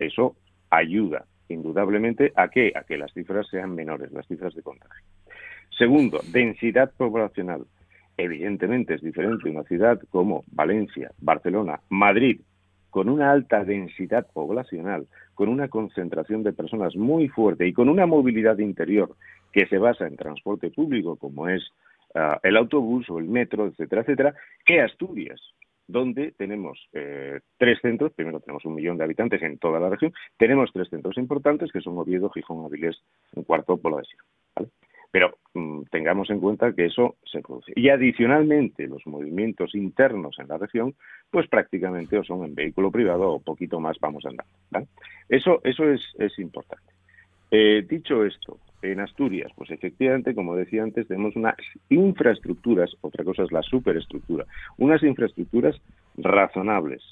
[0.00, 0.34] Eso
[0.68, 5.04] ayuda indudablemente a que a que las cifras sean menores, las cifras de contagio.
[5.76, 7.64] Segundo, densidad poblacional.
[8.16, 12.40] Evidentemente es diferente una ciudad como Valencia, Barcelona, Madrid,
[12.90, 18.04] con una alta densidad poblacional, con una concentración de personas muy fuerte y con una
[18.04, 19.16] movilidad interior
[19.50, 21.62] que se basa en transporte público, como es
[22.14, 24.34] ah, el autobús o el metro, etcétera, etcétera,
[24.66, 25.40] que Asturias,
[25.86, 30.12] donde tenemos eh, tres centros, primero tenemos un millón de habitantes en toda la región,
[30.36, 33.02] tenemos tres centros importantes que son Oviedo, Gijón, Avilés,
[33.34, 34.02] un cuarto por la
[34.56, 34.70] ¿vale?
[35.10, 37.72] Pero mm, tengamos en cuenta que eso se produce.
[37.76, 40.94] Y adicionalmente, los movimientos internos en la región,
[41.30, 44.50] pues prácticamente o son en vehículo privado o poquito más vamos andando.
[44.70, 44.86] ¿vale?
[45.28, 46.92] Eso, eso es, es importante.
[47.50, 51.56] Eh, dicho esto, en Asturias, pues efectivamente, como decía antes, tenemos unas
[51.88, 54.46] infraestructuras, otra cosa es la superestructura,
[54.78, 55.80] unas infraestructuras
[56.16, 57.02] razonables,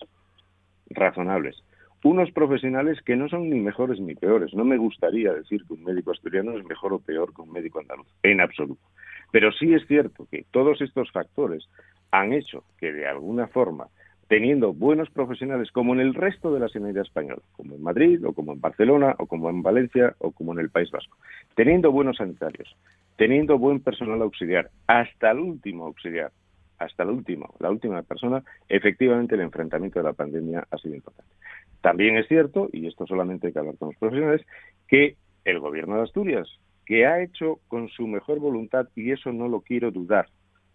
[0.91, 1.63] razonables
[2.03, 4.55] unos profesionales que no son ni mejores ni peores.
[4.55, 7.81] No me gustaría decir que un médico asturiano es mejor o peor que un médico
[7.81, 8.81] andaluz, en absoluto.
[9.31, 11.69] Pero sí es cierto que todos estos factores
[12.11, 13.89] han hecho que de alguna forma,
[14.31, 18.33] teniendo buenos profesionales como en el resto de la sanidad española, como en Madrid o
[18.33, 21.17] como en Barcelona o como en Valencia o como en el País Vasco,
[21.57, 22.77] teniendo buenos sanitarios,
[23.17, 26.31] teniendo buen personal auxiliar, hasta el último auxiliar,
[26.79, 31.35] hasta el último, la última persona, efectivamente el enfrentamiento de la pandemia ha sido importante.
[31.81, 34.47] También es cierto, y esto solamente hay que hablar con los profesionales,
[34.87, 36.49] que el gobierno de Asturias,
[36.87, 40.29] que ha hecho con su mejor voluntad, y eso no lo quiero dudar,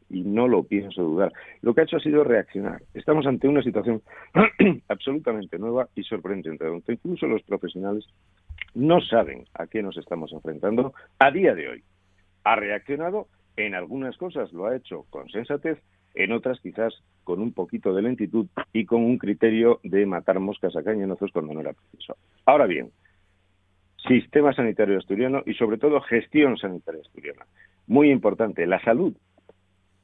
[0.09, 2.81] y no lo pienso dudar, lo que ha hecho ha sido reaccionar.
[2.93, 4.01] Estamos ante una situación
[4.87, 8.05] absolutamente nueva y sorprendente, donde incluso los profesionales
[8.73, 11.83] no saben a qué nos estamos enfrentando a día de hoy.
[12.43, 15.79] Ha reaccionado en algunas cosas, lo ha hecho con sensatez,
[16.13, 20.75] en otras quizás con un poquito de lentitud y con un criterio de matar moscas
[20.75, 22.15] a cañonazos cuando no era preciso.
[22.45, 22.91] Ahora bien,
[24.07, 27.45] sistema sanitario asturiano y sobre todo gestión sanitaria asturiana.
[27.87, 29.15] Muy importante, la salud,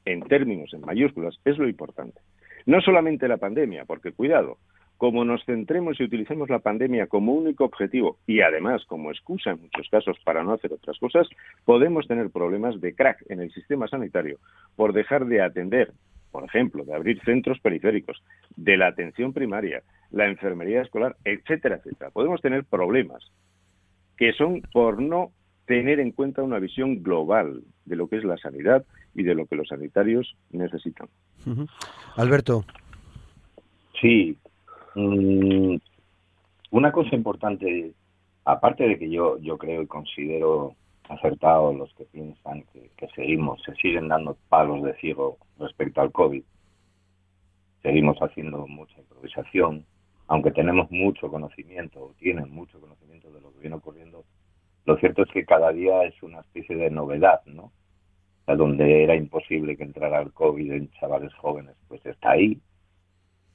[0.06, 2.20] en términos, en mayúsculas, es lo importante.
[2.66, 4.58] No solamente la pandemia, porque cuidado,
[4.98, 9.62] como nos centremos y utilicemos la pandemia como único objetivo y además como excusa en
[9.62, 11.28] muchos casos para no hacer otras cosas,
[11.66, 14.38] podemos tener problemas de crack en el sistema sanitario
[14.76, 15.92] por dejar de atender,
[16.32, 18.22] por ejemplo, de abrir centros periféricos,
[18.56, 22.12] de la atención primaria, la enfermería escolar, etcétera, etcétera.
[22.12, 23.24] Podemos tener problemas
[24.18, 25.32] que son por no
[25.76, 29.46] tener en cuenta una visión global de lo que es la sanidad y de lo
[29.46, 31.08] que los sanitarios necesitan.
[32.16, 32.64] Alberto.
[34.00, 34.38] Sí,
[34.96, 35.78] Mm,
[36.72, 37.94] una cosa importante,
[38.44, 40.76] aparte de que yo, yo creo y considero
[41.08, 46.44] acertados los que piensan que, seguimos, se siguen dando palos de ciego respecto al COVID.
[47.82, 49.86] Seguimos haciendo mucha improvisación,
[50.28, 54.24] aunque tenemos mucho conocimiento, o tienen mucho conocimiento de lo que viene ocurriendo,
[54.86, 57.72] lo cierto es que cada día es una especie de novedad, ¿no?
[58.46, 62.60] O donde era imposible que entrara el COVID en chavales jóvenes, pues está ahí,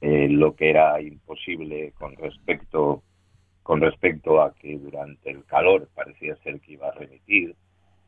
[0.01, 3.03] eh, lo que era imposible con respecto
[3.63, 7.57] con respecto a que durante el calor parecía ser que iba a remitir,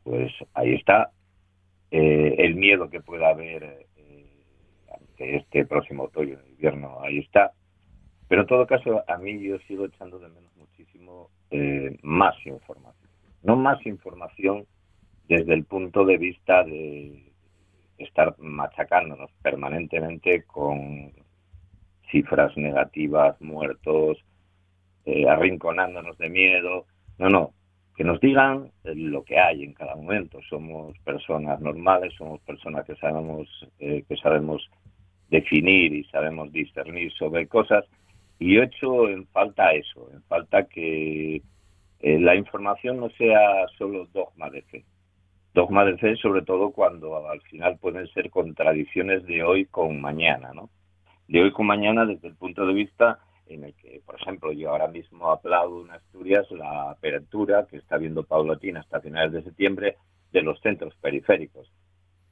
[0.05, 1.11] pues ahí está.
[1.91, 4.45] Eh, el miedo que pueda haber eh,
[4.97, 7.51] ante este próximo otoño e invierno, ahí está.
[8.29, 11.31] Pero en todo caso, a mí yo sigo echando de menos muchísimo
[12.03, 12.98] más información.
[13.42, 14.66] No más información
[15.29, 17.33] desde el punto de vista de
[17.98, 21.12] estar machacándonos permanentemente con
[22.11, 24.18] cifras negativas, muertos,
[25.05, 26.87] eh, arrinconándonos de miedo.
[27.18, 27.53] No, no,
[27.96, 30.38] que nos digan lo que hay en cada momento.
[30.48, 33.48] Somos personas normales, somos personas que sabemos,
[33.81, 34.70] eh, que sabemos
[35.29, 37.85] definir y sabemos discernir sobre cosas.
[38.38, 41.42] Y yo hecho en falta eso, en falta que
[42.01, 44.85] eh, la información no sea solo dogma de fe.
[45.55, 50.53] Dogma de fe sobre todo cuando al final pueden ser contradicciones de hoy con mañana,
[50.55, 50.71] ¿no?
[51.29, 54.71] de hoy con mañana desde el punto de vista en el que, por ejemplo, yo
[54.71, 59.97] ahora mismo aplaudo en Asturias la apertura que está viendo paulatina hasta finales de septiembre
[60.33, 61.71] de los centros periféricos.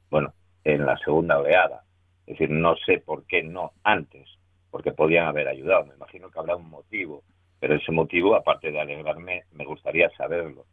[0.09, 1.83] Bueno, en la segunda oleada.
[2.25, 4.27] Es decir, no sé por qué no antes,
[4.69, 5.85] porque podían haber ayudado.
[5.85, 7.23] Me imagino que habrá un motivo,
[7.59, 10.65] pero ese motivo, aparte de alegrarme, me gustaría saberlo.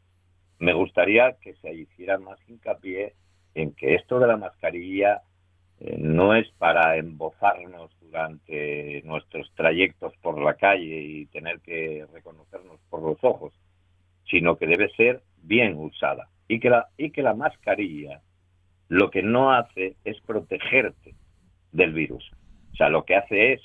[0.58, 3.14] Me gustaría que se hiciera más hincapié
[3.54, 5.22] en que esto de la mascarilla
[5.80, 12.80] eh, no es para embozarnos durante nuestros trayectos por la calle y tener que reconocernos
[12.90, 13.52] por los ojos,
[14.30, 16.28] sino que debe ser bien usada.
[16.48, 18.20] Y que la, y que la mascarilla
[18.88, 21.14] lo que no hace es protegerte
[21.72, 22.30] del virus.
[22.72, 23.62] O sea, lo que hace es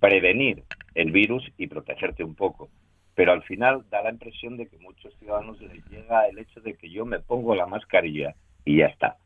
[0.00, 0.64] prevenir
[0.94, 2.68] el virus y protegerte un poco.
[3.14, 6.74] Pero al final da la impresión de que muchos ciudadanos les llega el hecho de
[6.74, 9.16] que yo me pongo la mascarilla y ya está.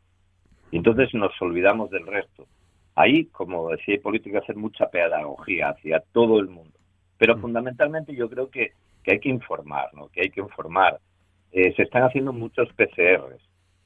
[0.71, 2.47] Y entonces nos olvidamos del resto.
[2.95, 6.77] Ahí, como decía hay político, hacer mucha pedagogía hacia todo el mundo.
[7.19, 7.41] Pero mm.
[7.41, 8.73] fundamentalmente yo creo que,
[9.05, 10.09] que, hay que informar, ¿no?
[10.09, 10.99] que hay que informar.
[11.53, 13.41] Eh, se están haciendo muchos PCRs.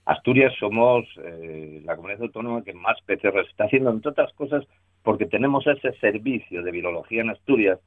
[0.06, 4.64] Asturias somos eh, la comunidad autónoma que más PCRs está haciendo, entre otras cosas,
[5.02, 7.78] porque tenemos ese servicio de virología en Asturias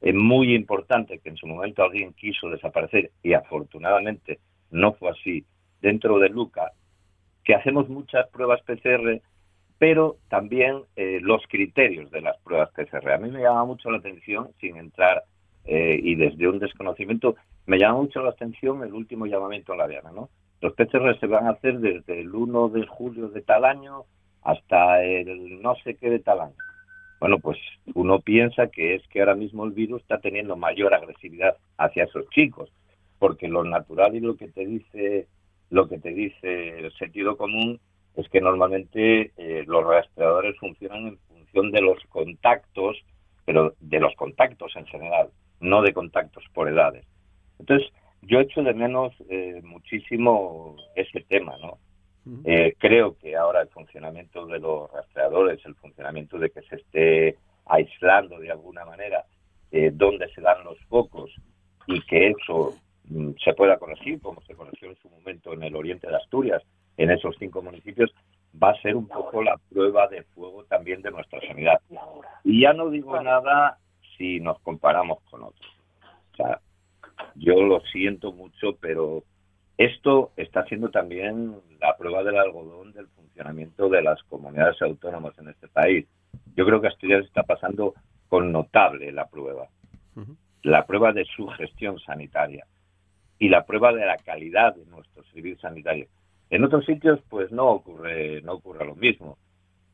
[0.00, 4.38] eh, muy importante que en su momento alguien quiso desaparecer y afortunadamente
[4.70, 5.44] no fue así
[5.80, 6.72] dentro de Luca,
[7.44, 9.20] que hacemos muchas pruebas PCR,
[9.78, 13.12] pero también eh, los criterios de las pruebas PCR.
[13.12, 15.24] A mí me llama mucho la atención, sin entrar
[15.64, 19.88] eh, y desde un desconocimiento, me llama mucho la atención el último llamamiento a la
[19.88, 20.28] Diana, ¿no?
[20.60, 24.04] Los PCR se van a hacer desde el 1 de julio de tal año
[24.44, 26.54] hasta el no sé qué de tal año.
[27.20, 27.58] Bueno, pues
[27.94, 32.28] uno piensa que es que ahora mismo el virus está teniendo mayor agresividad hacia esos
[32.30, 32.70] chicos,
[33.18, 35.26] porque lo natural y lo que te dice
[35.70, 37.80] lo que te dice el sentido común
[38.16, 42.96] es que normalmente eh, los rastreadores funcionan en función de los contactos,
[43.44, 45.30] pero de los contactos en general,
[45.60, 47.04] no de contactos por edades.
[47.58, 47.88] Entonces,
[48.22, 51.78] yo echo de menos eh, muchísimo ese tema, ¿no?
[52.44, 57.36] Eh, creo que ahora el funcionamiento de los rastreadores, el funcionamiento de que se esté
[57.66, 59.24] aislando de alguna manera
[59.70, 61.30] eh, dónde se dan los focos
[61.86, 62.74] y que eso
[63.08, 66.62] mm, se pueda conocer, como se conoció en su momento en el oriente de Asturias,
[66.96, 68.10] en esos cinco municipios,
[68.62, 71.80] va a ser un poco la prueba de fuego también de nuestra sanidad.
[72.44, 73.78] Y ya no digo nada
[74.16, 75.70] si nos comparamos con otros.
[76.32, 76.60] O sea,
[77.34, 79.24] yo lo siento mucho, pero
[79.76, 85.48] esto está siendo también la prueba del algodón del funcionamiento de las comunidades autónomas en
[85.48, 86.06] este país.
[86.56, 87.94] Yo creo que Asturias está pasando
[88.28, 89.68] con notable la prueba.
[90.62, 92.66] La prueba de su gestión sanitaria
[93.38, 96.08] y la prueba de la calidad de nuestros servicios sanitarios.
[96.50, 99.38] En otros sitios, pues no ocurre, no ocurre lo mismo.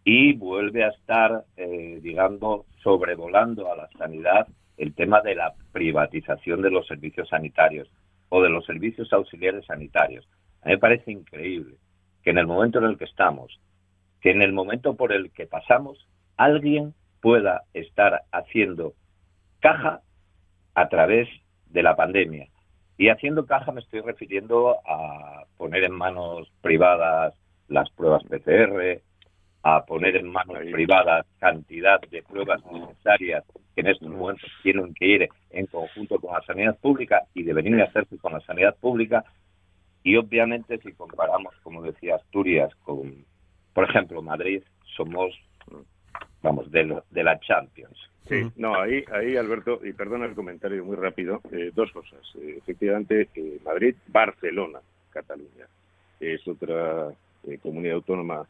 [0.05, 6.63] Y vuelve a estar, eh, digamos, sobrevolando a la sanidad el tema de la privatización
[6.63, 7.89] de los servicios sanitarios
[8.31, 10.27] o de los servicios auxiliares sanitarios.
[10.63, 11.77] A mí me parece increíble
[12.23, 13.61] que en el momento en el que estamos,
[14.21, 18.95] que en el momento por el que pasamos, alguien pueda estar haciendo
[19.61, 20.01] caja
[20.75, 21.29] a través
[21.67, 22.49] de la pandemia.
[22.97, 27.35] Y haciendo caja me estoy refiriendo a poner en manos privadas
[27.69, 29.01] las pruebas PCR,
[29.63, 33.45] a poner en manos privadas cantidad de pruebas necesarias
[33.75, 37.81] que en estos momentos tienen que ir en conjunto con la sanidad pública y deberían
[37.81, 39.25] hacerse con la sanidad pública.
[40.03, 43.25] Y obviamente si comparamos, como decía Asturias, con,
[43.75, 44.63] por ejemplo, Madrid,
[44.97, 45.39] somos,
[46.43, 47.99] vamos, de, de la Champions.
[48.27, 52.21] Sí, no, ahí, ahí Alberto, y perdona el comentario muy rápido, eh, dos cosas.
[52.37, 55.67] Eh, efectivamente, eh, Madrid, Barcelona, Cataluña,
[56.19, 57.13] es otra
[57.63, 58.47] comunidad autónoma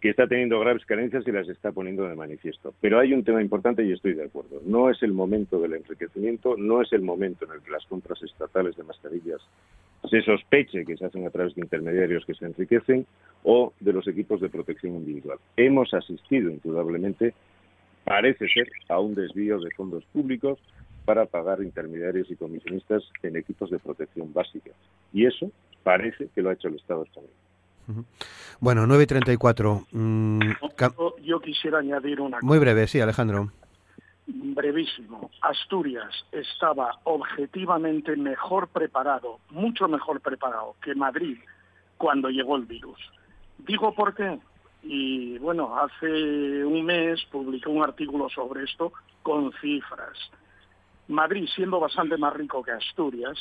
[0.00, 2.74] que está teniendo graves carencias y las está poniendo de manifiesto.
[2.80, 4.62] Pero hay un tema importante y estoy de acuerdo.
[4.64, 8.22] No es el momento del enriquecimiento, no es el momento en el que las compras
[8.22, 9.40] estatales de mascarillas
[10.08, 13.06] se sospeche que se hacen a través de intermediarios que se enriquecen
[13.44, 15.38] o de los equipos de protección individual.
[15.56, 17.34] Hemos asistido, indudablemente,
[18.04, 20.58] parece ser, a un desvío de fondos públicos
[21.04, 24.70] para pagar intermediarios y comisionistas en equipos de protección básica.
[25.12, 25.50] Y eso
[25.82, 27.30] parece que lo ha hecho el Estado español.
[28.60, 29.86] Bueno, 9.34.
[29.92, 30.40] Mm,
[31.22, 32.46] yo, quisiera añadir una cosa.
[32.46, 33.52] Muy breve, sí, Alejandro.
[34.26, 35.30] Brevísimo.
[35.40, 41.38] Asturias estaba objetivamente mejor preparado, mucho mejor preparado que Madrid
[41.96, 42.98] cuando llegó el virus.
[43.58, 44.38] Digo por qué.
[44.82, 50.16] Y bueno, hace un mes publiqué un artículo sobre esto con cifras.
[51.08, 53.36] Madrid, siendo bastante más rico que Asturias,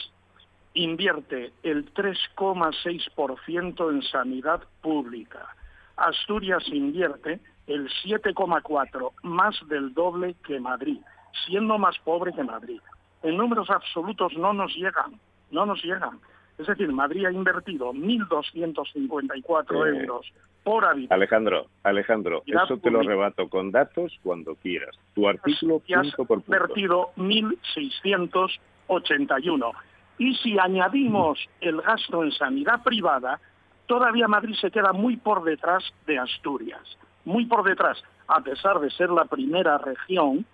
[0.73, 5.55] invierte el 3,6% en sanidad pública.
[5.97, 10.99] Asturias invierte el 7,4%, más del doble que Madrid,
[11.45, 12.81] siendo más pobre que Madrid.
[13.21, 15.19] En números absolutos no nos llegan,
[15.51, 16.19] no nos llegan.
[16.57, 20.25] Es decir, Madrid ha invertido 1.254 euros
[20.63, 21.13] por habitante.
[21.13, 24.97] Alejandro, Alejandro, eso te lo rebato con datos cuando quieras.
[25.15, 26.51] Tu artículo punto por punto.
[26.51, 29.71] Ha invertido 1.681.
[30.19, 33.39] Y si añadimos el gasto en sanidad privada,
[33.87, 38.91] todavía Madrid se queda muy por detrás de Asturias, muy por detrás, a pesar de
[38.91, 40.45] ser la primera región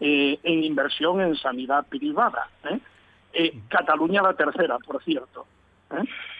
[0.00, 2.48] eh, en inversión en sanidad privada.
[2.64, 2.80] ¿eh?
[3.32, 5.46] Eh, Cataluña la tercera, por cierto.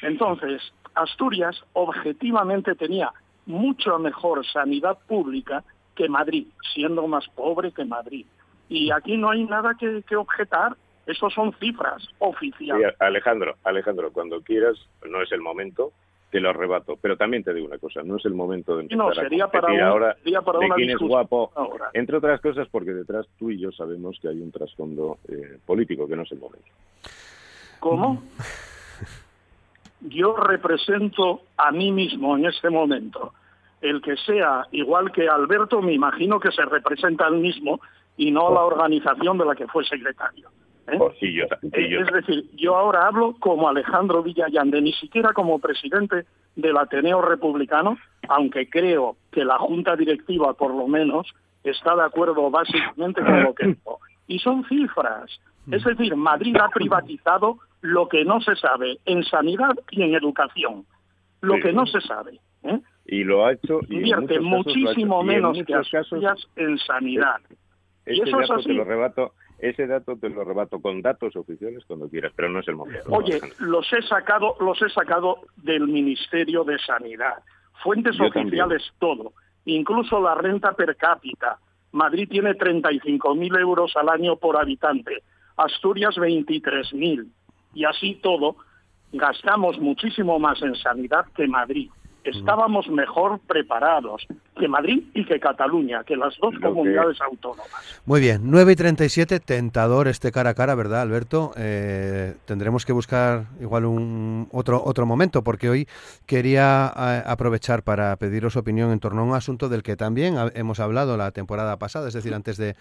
[0.02, 0.62] Entonces,
[0.94, 3.12] Asturias objetivamente tenía
[3.46, 5.62] mucho mejor sanidad pública
[5.94, 8.26] que Madrid, siendo más pobre que Madrid.
[8.68, 10.76] Y aquí no hay nada que, objetar.
[11.10, 12.94] Eso son cifras oficiales.
[13.00, 14.76] Alejandro, Alejandro, cuando quieras,
[15.08, 15.92] no es el momento,
[16.30, 16.96] te lo arrebato.
[17.00, 19.88] Pero también te digo una cosa, no es el momento de empezar no, sería para
[19.88, 21.50] ahora para de quién es guapo.
[21.92, 26.06] Entre otras cosas porque detrás tú y yo sabemos que hay un trasfondo eh, político,
[26.06, 26.68] que no es el momento.
[27.80, 28.22] ¿Cómo?
[30.02, 33.34] Yo represento a mí mismo en este momento.
[33.82, 37.80] El que sea igual que Alberto, me imagino que se representa al mismo
[38.16, 40.48] y no la organización de la que fue secretario.
[40.88, 40.98] ¿Eh?
[41.62, 46.26] Es decir, yo ahora hablo como Alejandro Villallande, ni siquiera como presidente
[46.56, 51.26] del Ateneo Republicano, aunque creo que la Junta Directiva, por lo menos,
[51.64, 53.76] está de acuerdo básicamente con lo que
[54.26, 55.30] Y son cifras.
[55.70, 60.84] Es decir, Madrid ha privatizado lo que no se sabe en sanidad y en educación.
[61.40, 62.40] Lo que no se sabe.
[62.64, 62.80] ¿eh?
[63.06, 63.80] Y lo ha hecho.
[63.88, 67.40] Invierte muchísimo menos que Asturias en sanidad.
[68.06, 68.72] y eso es así.
[68.72, 72.68] lo rebato ese dato te lo rebato con datos oficiales cuando quieras, pero no es
[72.68, 73.10] el momento.
[73.10, 77.42] Oye, los he sacado, los he sacado del Ministerio de Sanidad.
[77.82, 79.32] Fuentes oficiales todo,
[79.64, 81.58] incluso la renta per cápita.
[81.92, 85.22] Madrid tiene 35.000 euros al año por habitante,
[85.56, 87.26] Asturias 23.000.
[87.74, 88.56] Y así todo,
[89.12, 91.90] gastamos muchísimo más en sanidad que Madrid
[92.24, 94.26] estábamos mejor preparados
[94.58, 97.70] que Madrid y que Cataluña, que las dos comunidades autónomas.
[98.04, 101.52] Muy bien, 9 y 37, tentador este cara a cara, ¿verdad, Alberto?
[101.56, 105.88] Eh, tendremos que buscar igual un otro, otro momento, porque hoy
[106.26, 110.80] quería eh, aprovechar para pediros opinión en torno a un asunto del que también hemos
[110.80, 112.76] hablado la temporada pasada, es decir, antes de,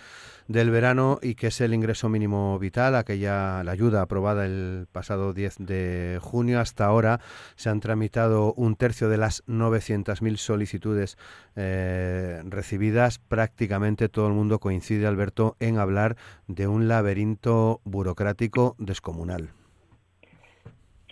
[0.47, 5.33] del verano, y que es el ingreso mínimo vital, aquella la ayuda aprobada el pasado
[5.33, 6.59] 10 de junio.
[6.59, 7.21] Hasta ahora
[7.55, 11.17] se han tramitado un tercio de la 900.000 solicitudes
[11.55, 16.15] eh, recibidas, prácticamente todo el mundo coincide, Alberto, en hablar
[16.47, 19.49] de un laberinto burocrático descomunal.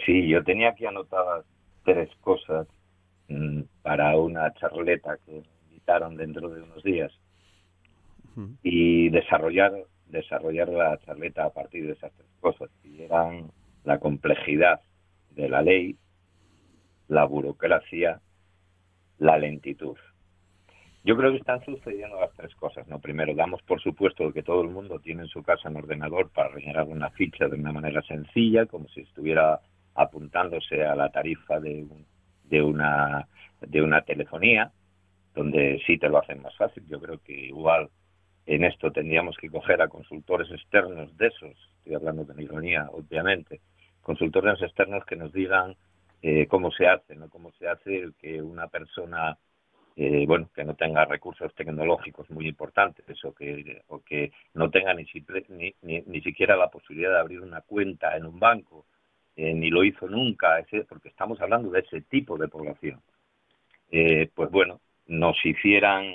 [0.05, 1.45] Sí, yo tenía aquí anotadas
[1.83, 2.67] tres cosas
[3.27, 7.11] mm, para una charleta que me invitaron dentro de unos días
[8.61, 9.73] y desarrollar
[10.09, 13.51] desarrollar la charleta a partir de esas tres cosas, y eran
[13.83, 14.81] la complejidad
[15.31, 15.97] de la ley,
[17.07, 18.21] la burocracia,
[19.19, 19.97] la lentitud.
[21.03, 22.87] Yo creo que están sucediendo las tres cosas.
[22.87, 22.99] ¿no?
[22.99, 26.49] Primero, damos por supuesto que todo el mundo tiene en su casa un ordenador para
[26.49, 29.61] rellenar una ficha de una manera sencilla, como si estuviera
[29.95, 31.87] apuntándose a la tarifa de,
[32.43, 33.27] de, una,
[33.61, 34.71] de una telefonía,
[35.33, 36.85] donde sí te lo hacen más fácil.
[36.87, 37.89] Yo creo que igual
[38.45, 43.61] en esto tendríamos que coger a consultores externos de esos, estoy hablando de ironía, obviamente,
[44.01, 45.75] consultores externos que nos digan
[46.21, 47.29] eh, cómo se hace, ¿no?
[47.29, 49.37] Cómo se hace que una persona,
[49.95, 54.93] eh, bueno, que no tenga recursos tecnológicos muy importantes o que, o que no tenga
[54.93, 55.05] ni,
[55.49, 58.85] ni, ni, siquiera la posibilidad de abrir una cuenta en un banco,
[59.35, 63.01] eh, ni lo hizo nunca, ese, porque estamos hablando de ese tipo de población.
[64.35, 66.05] pues bueno, nos hicieran,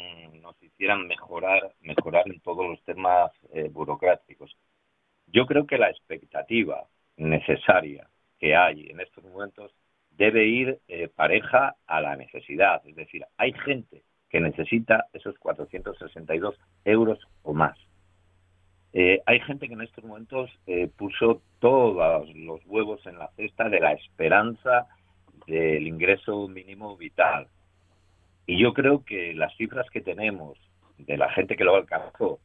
[0.42, 3.30] nos hicieran mejorar, mejorar en todos los temas
[3.70, 4.56] burocráticos.
[5.26, 6.86] Yo creo que la expectativa
[7.16, 9.72] necesaria que hay en estos momentos
[10.16, 12.82] debe ir eh, pareja a la necesidad.
[12.86, 16.54] Es decir, hay gente que necesita esos 462
[16.84, 17.78] euros o más.
[18.94, 23.68] Eh, hay gente que en estos momentos eh, puso todos los huevos en la cesta
[23.68, 24.86] de la esperanza
[25.46, 27.48] del ingreso mínimo vital.
[28.46, 30.58] Y yo creo que las cifras que tenemos
[30.98, 32.38] de la gente que lo alcanzó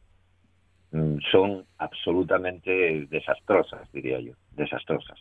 [0.92, 5.18] mm, son absolutamente desastrosas, diría yo, desastrosas.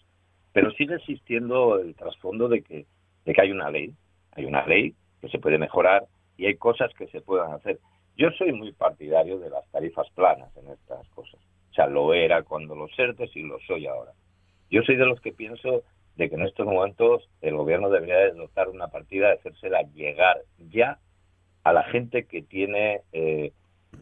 [0.58, 2.88] Pero sigue existiendo el trasfondo de que,
[3.40, 3.94] hay una ley,
[4.32, 7.78] hay una ley que se puede mejorar y hay cosas que se puedan hacer.
[8.18, 11.40] Yo soy muy partidario de las tarifas planas en estas cosas.
[11.70, 14.14] O sea, lo era cuando los ERTES y lo soy ahora.
[14.72, 15.84] Yo soy de los que pienso
[16.16, 20.40] de que en estos momentos el gobierno debería de dotar una partida de hacérsela llegar
[20.58, 20.98] ya
[21.66, 23.54] a la gente que tiene, eh,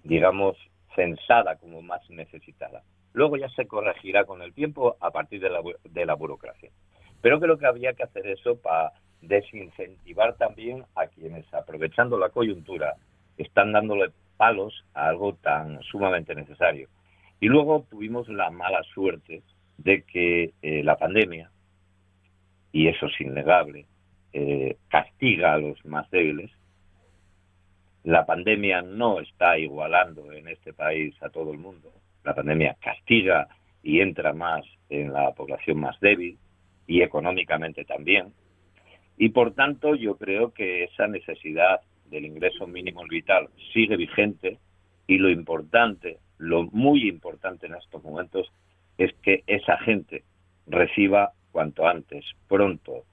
[0.05, 0.55] digamos,
[0.95, 2.81] censada como más necesitada.
[3.15, 6.69] Luego ya se corregirá con el tiempo a partir de la, de la burocracia.
[7.21, 8.91] Pero creo que había que hacer eso para
[9.21, 12.95] desincentivar también a quienes, aprovechando la coyuntura,
[13.37, 16.89] están dándole palos a algo tan sumamente necesario.
[17.39, 19.43] Y luego tuvimos la mala suerte
[19.77, 21.49] de que eh, la pandemia,
[22.73, 23.85] y eso es innegable,
[24.33, 26.51] eh, castiga a los más débiles.
[28.03, 31.93] La pandemia no está igualando en este país a todo el mundo.
[32.25, 33.47] La pandemia castiga
[33.83, 36.37] y entra más en la población más débil
[36.87, 38.33] y económicamente también.
[39.17, 44.57] Y por tanto yo creo que esa necesidad del ingreso mínimo vital sigue vigente
[45.07, 48.51] y lo importante, lo muy importante en estos momentos
[48.97, 50.23] es que esa gente
[50.65, 53.03] reciba cuanto antes, pronto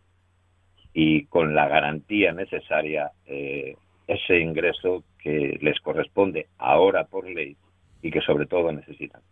[0.95, 7.57] y con la garantía necesaria eh, ese ingreso que les corresponde ahora por ley
[8.03, 9.23] y que sobre todo necesitan.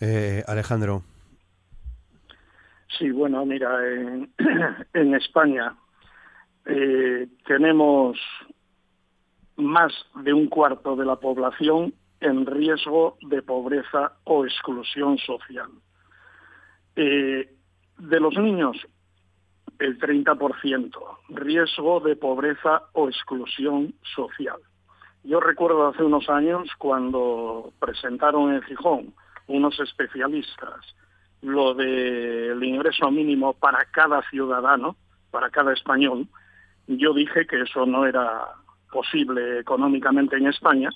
[0.00, 1.02] Eh, Alejandro.
[2.98, 4.32] Sí, bueno, mira, en,
[4.94, 5.76] en España
[6.66, 8.18] eh, tenemos
[9.56, 9.92] más
[10.22, 15.70] de un cuarto de la población en riesgo de pobreza o exclusión social.
[16.96, 17.54] Eh,
[17.98, 18.76] de los niños,
[19.78, 20.90] el 30%,
[21.28, 24.58] riesgo de pobreza o exclusión social.
[25.22, 29.14] Yo recuerdo hace unos años cuando presentaron en Gijón
[29.46, 30.94] unos especialistas
[31.42, 34.96] lo del ingreso mínimo para cada ciudadano,
[35.30, 36.26] para cada español,
[36.86, 38.46] yo dije que eso no era
[38.90, 40.90] posible económicamente en España,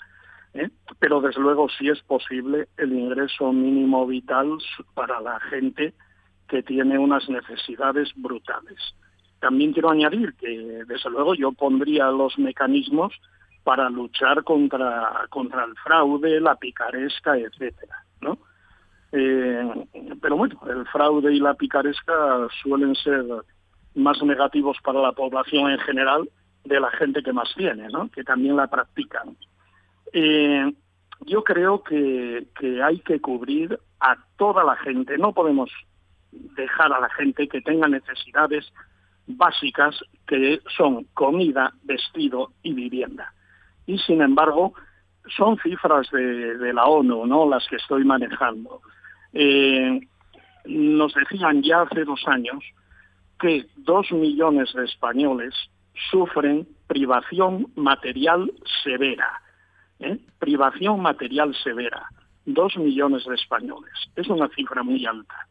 [0.55, 0.69] ¿eh?
[0.99, 4.59] pero desde luego sí es posible el ingreso mínimo vital
[4.95, 5.95] para la gente
[6.49, 8.79] que tiene unas necesidades brutales.
[9.41, 13.13] También quiero añadir que desde luego yo pondría los mecanismos
[13.65, 18.39] para luchar contra, contra el fraude, la picaresca, etcétera, ¿no?
[19.11, 19.87] Eh,
[20.21, 23.25] pero bueno, el fraude y la picaresca suelen ser
[23.95, 26.29] más negativos para la población en general
[26.65, 28.11] de la gente que más tiene, ¿no?
[28.11, 29.37] que también la practican.
[30.13, 30.73] Eh,
[31.27, 35.17] yo creo que, que hay que cubrir a toda la gente.
[35.17, 35.71] No podemos
[36.33, 38.67] dejar a la gente que tenga necesidades
[39.27, 39.95] básicas
[40.27, 43.33] que son comida, vestido y vivienda.
[43.87, 44.75] Y sin embargo,
[45.37, 47.49] son cifras de, la ONU, ¿no?
[47.49, 48.81] Las que estoy manejando.
[49.33, 50.01] Eh,
[50.67, 52.63] nos decían ya hace dos años
[53.39, 55.55] que dos millones de españoles
[56.11, 59.43] sufren privación material severa.
[60.01, 60.19] ¿eh?
[60.39, 62.09] Privación material severa.
[62.47, 63.93] Dos millones de españoles.
[64.17, 65.47] Es una cifra muy alta.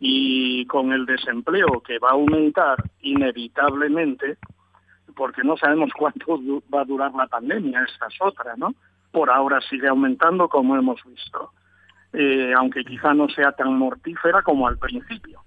[0.00, 4.38] Y con el desempleo que va a aumentar inevitablemente,
[5.14, 6.40] porque no sabemos cuánto
[6.72, 8.74] va a durar la pandemia, esta es otra, ¿no?
[9.10, 11.52] Por ahora sigue aumentando como hemos visto,
[12.12, 15.40] eh, aunque quizá no sea tan mortífera como al principio.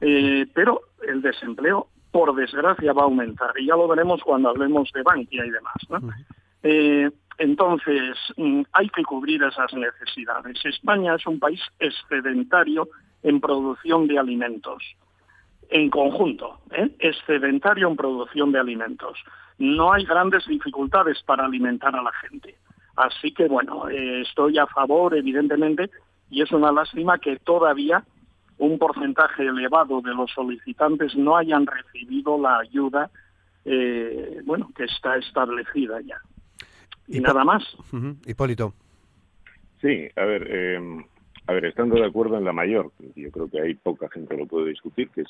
[0.00, 4.90] Eh, pero el desempleo por desgracia va a aumentar y ya lo veremos cuando hablemos
[4.92, 5.76] de Bankia y demás.
[5.88, 6.00] ¿no?
[6.62, 10.64] Eh, entonces, mm, hay que cubrir esas necesidades.
[10.64, 12.88] España es un país excedentario
[13.22, 14.82] en producción de alimentos,
[15.70, 16.90] en conjunto, ¿eh?
[16.98, 19.18] excedentario en producción de alimentos.
[19.58, 22.56] No hay grandes dificultades para alimentar a la gente.
[22.96, 25.90] Así que, bueno, eh, estoy a favor, evidentemente,
[26.30, 28.04] y es una lástima que todavía
[28.58, 33.10] un porcentaje elevado de los solicitantes no hayan recibido la ayuda
[33.64, 36.20] eh, bueno que está establecida ya
[37.06, 37.62] y nada más
[38.26, 38.72] Hipólito
[39.80, 41.06] sí a ver eh,
[41.46, 44.40] a ver estando de acuerdo en la mayor yo creo que hay poca gente que
[44.40, 45.24] lo puede discutir que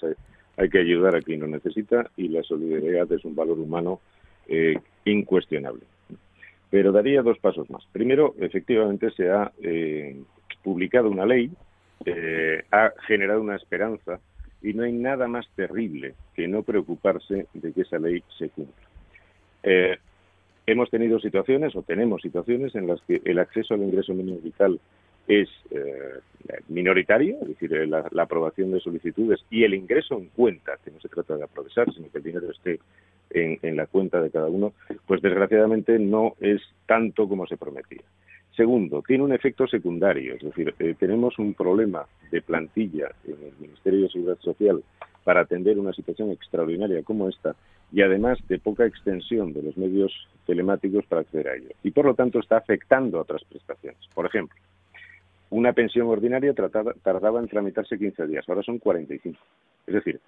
[0.56, 4.00] hay que ayudar a quien lo necesita y la solidaridad es un valor humano
[4.48, 5.84] eh, incuestionable
[6.70, 9.52] pero daría dos pasos más primero efectivamente se ha
[10.62, 11.50] publicado una ley
[12.04, 14.20] eh, ha generado una esperanza
[14.62, 18.86] y no hay nada más terrible que no preocuparse de que esa ley se cumpla.
[19.62, 19.96] Eh,
[20.66, 24.80] hemos tenido situaciones o tenemos situaciones en las que el acceso al ingreso mínimo vital
[25.26, 26.20] es eh,
[26.68, 31.08] minoritario, es decir, la, aprobación de solicitudes y el ingreso en cuenta, que no se
[31.08, 32.78] trata de aprovechar, sino que el dinero esté
[33.30, 34.72] en, en la cuenta de cada uno,
[35.06, 38.02] pues desgraciadamente no es tanto como se prometía.
[38.56, 43.52] Segundo, tiene un efecto secundario, es decir, eh, tenemos un problema de plantilla en el
[43.60, 44.82] Ministerio de Seguridad Social
[45.24, 47.54] para atender una situación extraordinaria como esta
[47.92, 50.10] y además de poca extensión de los medios
[50.46, 51.68] telemáticos para acceder a ello.
[51.82, 54.00] Y por lo tanto está afectando a otras prestaciones.
[54.14, 54.56] Por ejemplo,
[55.50, 59.38] una pensión ordinaria tardaba en tramitarse 15 días, ahora son 45.
[59.86, 60.20] Es decir,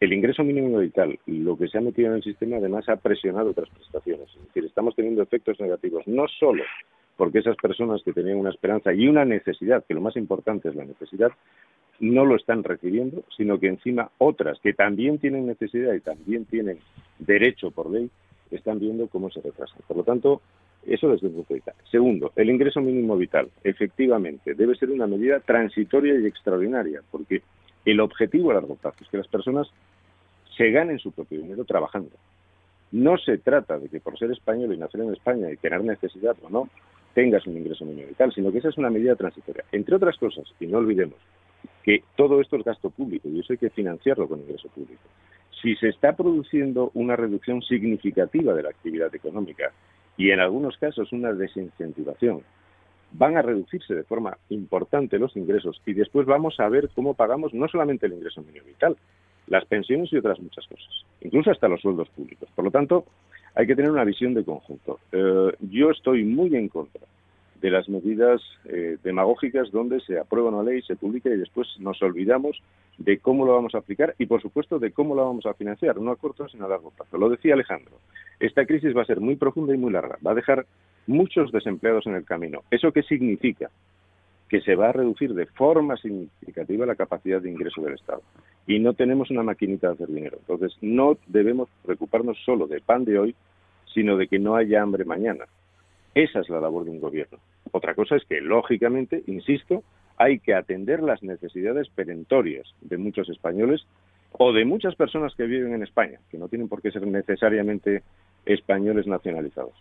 [0.00, 3.50] el ingreso mínimo vital, lo que se ha metido en el sistema, además ha presionado
[3.50, 4.28] otras prestaciones.
[4.28, 6.64] Es decir, estamos teniendo efectos negativos no solo
[7.16, 10.74] porque esas personas que tenían una esperanza y una necesidad, que lo más importante es
[10.74, 11.30] la necesidad,
[11.98, 16.78] no lo están recibiendo, sino que encima otras que también tienen necesidad y también tienen
[17.18, 18.10] derecho por ley,
[18.50, 19.78] están viendo cómo se retrasan.
[19.88, 20.42] Por lo tanto,
[20.88, 21.74] eso desde el punto de vista.
[21.90, 27.42] Segundo, el ingreso mínimo vital, efectivamente, debe ser una medida transitoria y extraordinaria, porque
[27.84, 29.68] el objetivo a largo plazo es que las personas
[30.56, 32.10] se ganen su propio dinero trabajando.
[32.92, 36.36] No se trata de que por ser español y nacer en España y tener necesidad
[36.42, 36.68] o no,
[37.14, 39.64] tengas un ingreso mínimo vital, sino que esa es una medida transitoria.
[39.72, 41.18] Entre otras cosas, y no olvidemos
[41.82, 45.02] que todo esto es gasto público y eso hay que financiarlo con ingreso público.
[45.62, 49.72] Si se está produciendo una reducción significativa de la actividad económica
[50.16, 52.42] y en algunos casos una desincentivación,
[53.12, 57.54] van a reducirse de forma importante los ingresos y después vamos a ver cómo pagamos
[57.54, 58.96] no solamente el ingreso mínimo vital,
[59.46, 62.48] las pensiones y otras muchas cosas, incluso hasta los sueldos públicos.
[62.54, 63.04] Por lo tanto,
[63.54, 64.98] hay que tener una visión de conjunto.
[65.12, 67.02] Eh, yo estoy muy en contra
[67.60, 72.00] de las medidas eh, demagógicas donde se aprueba una ley, se publica y después nos
[72.02, 72.60] olvidamos
[72.98, 75.98] de cómo lo vamos a aplicar y, por supuesto, de cómo lo vamos a financiar,
[75.98, 77.18] no a corto sino a largo plazo.
[77.18, 77.98] Lo decía Alejandro,
[78.40, 80.66] esta crisis va a ser muy profunda y muy larga, va a dejar
[81.06, 82.62] muchos desempleados en el camino.
[82.70, 83.70] ¿Eso qué significa?
[84.48, 88.22] Que se va a reducir de forma significativa la capacidad de ingreso del Estado.
[88.66, 90.38] Y no tenemos una maquinita de hacer dinero.
[90.40, 93.34] Entonces, no debemos preocuparnos solo de pan de hoy,
[93.92, 95.46] sino de que no haya hambre mañana.
[96.16, 97.38] Esa es la labor de un gobierno.
[97.72, 99.84] Otra cosa es que, lógicamente, insisto,
[100.16, 103.86] hay que atender las necesidades perentorias de muchos españoles
[104.32, 108.02] o de muchas personas que viven en España, que no tienen por qué ser necesariamente
[108.46, 109.74] españoles nacionalizados.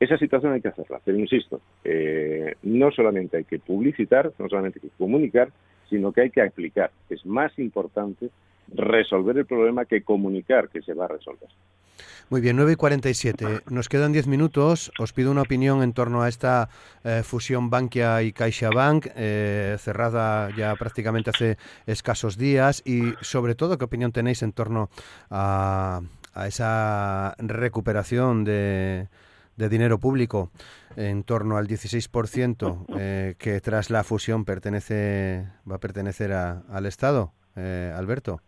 [0.00, 4.80] Esa situación hay que hacerla, pero insisto, eh, no solamente hay que publicitar, no solamente
[4.82, 5.50] hay que comunicar,
[5.88, 6.90] sino que hay que aplicar.
[7.08, 8.30] Es más importante
[8.74, 11.48] resolver el problema que comunicar que se va a resolver.
[12.30, 13.62] Muy bien, 9 y 47.
[13.70, 14.92] Nos quedan 10 minutos.
[14.98, 16.68] Os pido una opinión en torno a esta
[17.04, 23.78] eh, fusión Bankia y CaixaBank, eh, cerrada ya prácticamente hace escasos días, y sobre todo,
[23.78, 24.90] ¿qué opinión tenéis en torno
[25.30, 26.02] a
[26.46, 29.08] esa recuperación de,
[29.56, 30.50] de dinero público
[30.96, 37.32] en torno al 16% eh, que tras la fusión pertenece va a pertenecer al Estado,
[37.56, 38.40] eh, Alberto.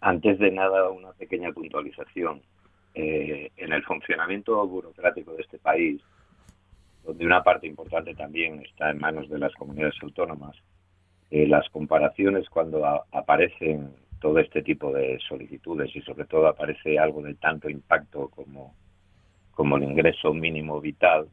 [0.00, 2.42] Antes de nada, una pequeña puntualización.
[2.94, 6.02] Eh, en el funcionamiento burocrático de este país,
[7.04, 10.56] donde una parte importante también está en manos de las comunidades autónomas,
[11.30, 17.34] las comparaciones cuando aparecen todo este tipo de solicitudes y sobre todo aparece algo de
[17.34, 18.74] tanto impacto como
[19.60, 21.28] como el ingreso mínimo vital,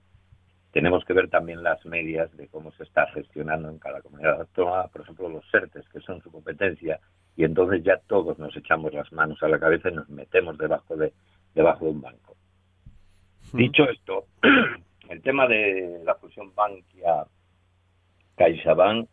[0.74, 4.88] tenemos que ver también las medias de cómo se está gestionando en cada comunidad autónoma,
[4.90, 7.00] por ejemplo, los CERTES, que son su competencia,
[7.38, 10.98] y entonces ya todos nos echamos las manos a la cabeza y nos metemos debajo
[10.98, 11.14] de,
[11.54, 12.36] debajo de un banco.
[13.54, 14.26] Dicho esto,
[15.10, 19.08] el tema de la fusión Bankia-CaixaBank,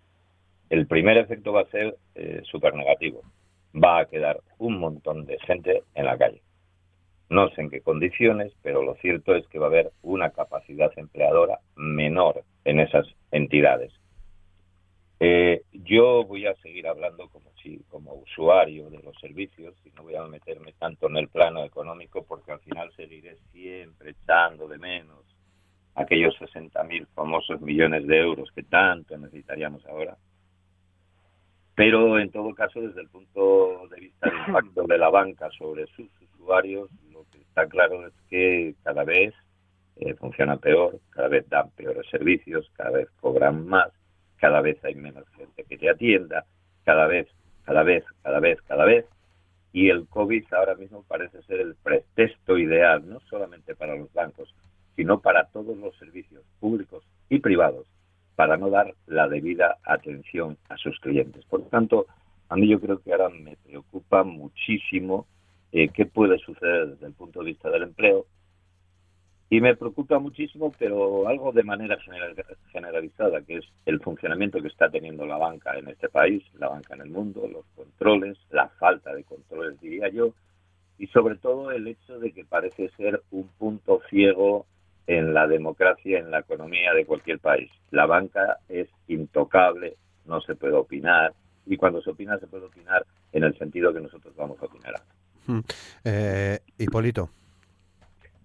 [0.71, 3.21] el primer efecto va a ser eh, súper negativo.
[3.75, 6.41] Va a quedar un montón de gente en la calle.
[7.29, 10.91] No sé en qué condiciones, pero lo cierto es que va a haber una capacidad
[10.97, 13.93] empleadora menor en esas entidades.
[15.27, 20.03] Eh, yo voy a seguir hablando como si, como usuario de los servicios y no
[20.03, 24.77] voy a meterme tanto en el plano económico porque al final seguiré siempre echando de
[24.77, 25.25] menos
[25.95, 30.15] aquellos 60.000 famosos millones de euros que tanto necesitaríamos ahora.
[31.75, 35.87] Pero en todo caso, desde el punto de vista del impacto de la banca sobre
[35.87, 36.91] sus usuarios,
[37.49, 39.33] está claro es que cada vez
[39.97, 43.91] eh, funciona peor, cada vez dan peores servicios, cada vez cobran más,
[44.39, 46.45] cada vez hay menos gente que te atienda,
[46.85, 47.29] cada vez,
[47.65, 49.07] cada vez, cada vez, cada vez.
[49.73, 54.55] Y el COVID ahora mismo parece ser el pretexto ideal, no solamente para los bancos,
[54.97, 57.87] sino para todos los servicios públicos y privados,
[58.37, 61.45] para no dar la debida atención a sus clientes.
[61.47, 62.07] Por lo tanto,
[62.49, 65.27] a mí yo creo que ahora me preocupa muchísimo
[65.73, 68.27] eh, qué puede suceder desde el punto de vista del empleo.
[69.55, 71.97] Y me preocupa muchísimo, pero algo de manera
[72.73, 76.95] generalizada, que es el funcionamiento que está teniendo la banca en este país, la banca
[76.95, 80.35] en el mundo, los controles, la falta de controles, diría yo,
[80.99, 84.67] y sobre todo el hecho de que parece ser un punto ciego
[85.07, 87.71] en la democracia, en la economía de cualquier país.
[87.93, 89.95] La banca es intocable,
[90.27, 91.33] no se puede opinar,
[91.65, 94.95] y cuando se opina se puede opinar en el sentido que nosotros vamos a opinar.
[95.47, 95.61] Mm.
[96.07, 97.31] Eh, Hipólito.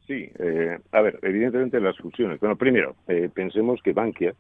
[0.10, 2.40] Sí, eh, a ver, evidentemente las fusiones.
[2.40, 4.34] Bueno, primero, eh, pensemos que Bankia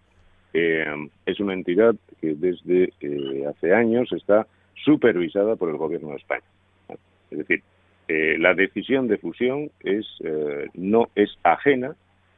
[0.51, 0.84] eh,
[1.28, 2.91] es una entidad que desde
[3.47, 4.47] hace años está
[4.84, 6.43] supervisada por el gobierno de España.
[7.30, 7.61] Es decir,
[8.39, 10.07] la decisión de fusión es
[10.74, 11.95] no es ajena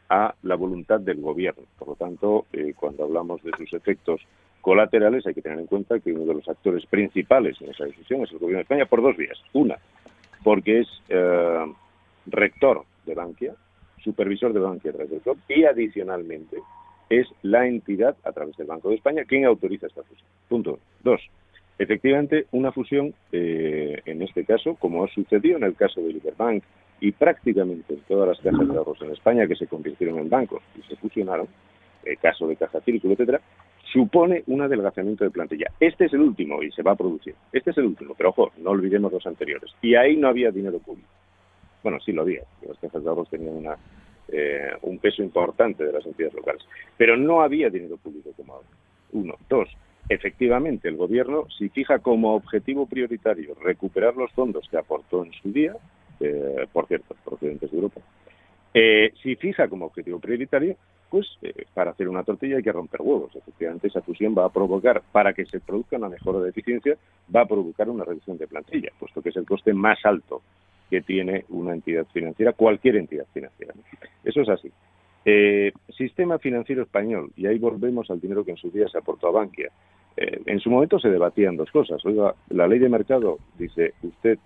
[0.09, 1.63] a la voluntad del gobierno.
[1.79, 4.19] Por lo tanto, cuando hablamos de sus efectos
[4.59, 8.23] colaterales, hay que tener en cuenta que uno de los actores principales en esa decisión
[8.23, 9.41] es el gobierno de España por dos vías.
[9.53, 9.77] Una,
[10.43, 11.73] porque es eh,
[12.25, 13.53] rector de Bankia,
[14.03, 16.57] supervisor de Bankia a través del COP y adicionalmente
[17.09, 20.27] es la entidad a través del Banco de España quien autoriza esta fusión.
[20.47, 21.21] Punto Dos,
[21.77, 26.63] efectivamente una fusión, eh, en este caso, como sucedió en el caso de Liberbank
[27.01, 30.61] y prácticamente en todas las cajas de ahorros en España que se convirtieron en bancos
[30.77, 31.47] y se fusionaron,
[32.05, 33.41] el caso de Caja Círculo, etcétera,
[33.91, 35.67] supone un adelgazamiento de plantilla.
[35.79, 37.35] Este es el último y se va a producir.
[37.51, 39.71] Este es el último, pero ojo, no olvidemos los anteriores.
[39.81, 41.07] Y ahí no había dinero público.
[41.83, 42.43] Bueno, sí lo había.
[42.67, 43.77] Las cajas de ahorros tenían una,
[44.27, 46.63] eh, un peso importante de las entidades locales.
[46.97, 48.67] Pero no había dinero público como ahora.
[49.13, 49.35] Uno.
[49.49, 49.69] Dos.
[50.09, 55.51] Efectivamente, el Gobierno, si fija como objetivo prioritario recuperar los fondos que aportó en su
[55.51, 55.75] día,
[56.19, 58.01] eh, por cierto, procedentes de Europa,
[58.73, 60.75] eh, si fija como objetivo prioritario
[61.11, 63.35] pues eh, para hacer una tortilla hay que romper huevos.
[63.35, 66.95] Efectivamente, esa fusión va a provocar, para que se produzca una mejora de eficiencia,
[67.35, 70.41] va a provocar una reducción de plantilla, puesto que es el coste más alto
[70.91, 73.73] que tiene una entidad financiera, cualquier entidad financiera.
[74.23, 74.69] Eso es así.
[75.25, 79.27] Eh, sistema financiero español, y ahí volvemos al dinero que en su día se aportó
[79.27, 79.71] a Bankia.
[80.17, 82.05] Eh, en su momento se debatían dos cosas.
[82.05, 84.37] Oiga, la ley de mercado dice, usted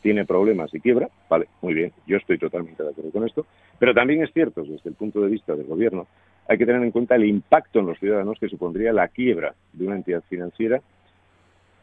[0.00, 3.46] tiene problemas y quiebra, vale, muy bien, yo estoy totalmente de acuerdo con esto,
[3.78, 6.06] pero también es cierto, desde el punto de vista del gobierno,
[6.48, 9.86] hay que tener en cuenta el impacto en los ciudadanos que supondría la quiebra de
[9.86, 10.80] una entidad financiera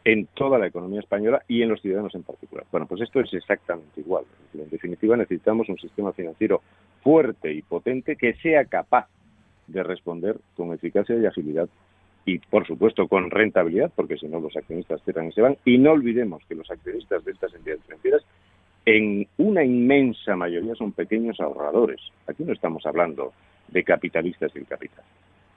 [0.08, 2.64] en toda la economía española y en los ciudadanos en particular.
[2.72, 4.24] Bueno, pues esto es exactamente igual.
[4.54, 6.62] En definitiva, necesitamos un sistema financiero
[7.02, 9.06] fuerte y potente que sea capaz
[9.66, 11.68] de responder con eficacia y agilidad
[12.24, 15.58] y, por supuesto, con rentabilidad, porque si no los accionistas cierran y se van.
[15.66, 18.22] Y no olvidemos que los accionistas de estas entidades financieras,
[18.86, 22.00] en una inmensa mayoría, son pequeños ahorradores.
[22.26, 23.34] Aquí no estamos hablando
[23.68, 25.04] de capitalistas sin capital.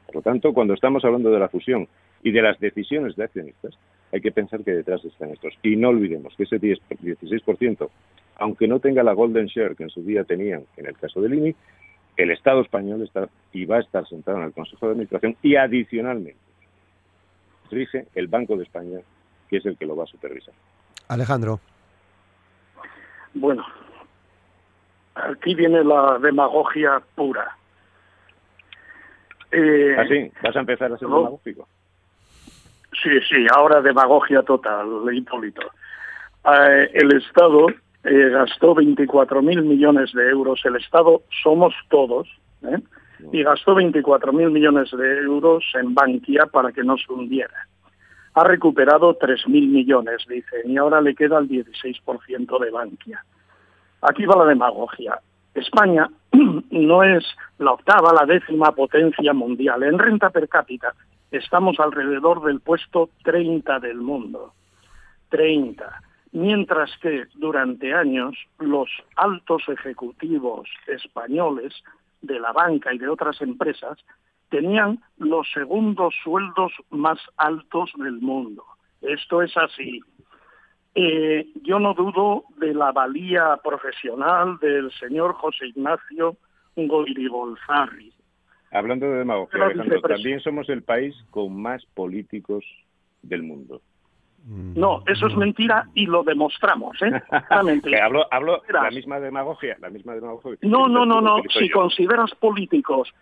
[0.07, 1.87] Por lo tanto, cuando estamos hablando de la fusión
[2.23, 3.77] y de las decisiones de accionistas,
[4.11, 5.53] hay que pensar que detrás están estos.
[5.63, 7.89] Y no olvidemos que ese 10, 16%,
[8.37, 11.33] aunque no tenga la golden share que en su día tenían en el caso del
[11.33, 11.55] INI,
[12.17, 15.55] el Estado español está y va a estar sentado en el Consejo de Administración y
[15.55, 16.37] adicionalmente
[17.71, 18.99] rige el Banco de España,
[19.49, 20.53] que es el que lo va a supervisar.
[21.07, 21.59] Alejandro.
[23.33, 23.65] Bueno,
[25.15, 27.55] aquí viene la demagogia pura.
[29.51, 30.31] Eh, ¿Ah, sí?
[30.43, 31.67] ¿Vas a empezar a ser demagógico?
[32.91, 35.61] Sí, sí, ahora demagogia total, Hipólito.
[36.45, 37.67] Eh, el Estado
[38.03, 40.61] eh, gastó 24 mil millones de euros.
[40.65, 42.27] El Estado somos todos,
[42.63, 42.79] ¿eh?
[43.31, 47.67] y gastó 24.000 millones de euros en Bankia para que no se hundiera.
[48.33, 53.23] Ha recuperado 3.000 millones, dicen, y ahora le queda el 16% de Bankia.
[54.01, 55.19] Aquí va la demagogia.
[55.53, 56.09] España
[56.71, 57.25] no es
[57.59, 59.83] la octava, la décima potencia mundial.
[59.83, 60.93] En renta per cápita
[61.31, 64.53] estamos alrededor del puesto 30 del mundo.
[65.29, 66.01] 30.
[66.33, 71.73] Mientras que durante años los altos ejecutivos españoles
[72.21, 73.97] de la banca y de otras empresas
[74.49, 78.65] tenían los segundos sueldos más altos del mundo.
[79.01, 80.01] Esto es así.
[80.93, 86.35] Eh, yo no dudo de la valía profesional del señor José Ignacio
[86.75, 88.13] Goiribolzarri.
[88.71, 89.73] Hablando de demagogia,
[90.07, 92.63] también somos el país con más políticos
[93.21, 93.81] del mundo.
[94.43, 97.11] No, eso es mentira y lo demostramos, ¿eh?
[98.01, 100.57] hablo, hablo la misma demagogia, la misma demagogia.
[100.61, 101.43] No, no, no, no.
[101.59, 103.13] Si consideras políticos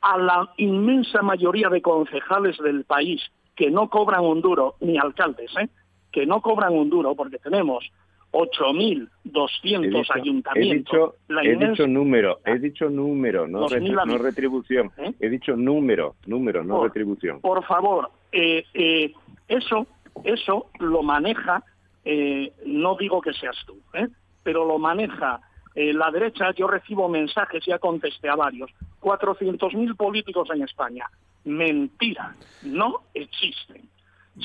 [0.00, 3.20] a la inmensa mayoría de concejales del país
[3.56, 5.68] que no cobran un duro, ni alcaldes, ¿eh?
[6.12, 7.90] Que no cobran un duro, porque tenemos
[8.32, 11.14] 8.200 ayuntamientos.
[11.28, 14.90] He dicho, número, he dicho número, no, no retribución.
[14.98, 15.12] ¿Eh?
[15.20, 17.40] He dicho número, número, no retribución.
[17.40, 19.12] Por favor, eh, eh,
[19.48, 19.86] eso
[20.24, 21.62] eso lo maneja,
[22.04, 24.08] eh, no digo que seas tú, ¿eh?
[24.42, 25.40] pero lo maneja
[25.74, 26.52] eh, la derecha.
[26.52, 28.70] Yo recibo mensajes, ya contesté a varios.
[29.00, 31.08] 400.000 políticos en España.
[31.44, 33.88] Mentira, no existen.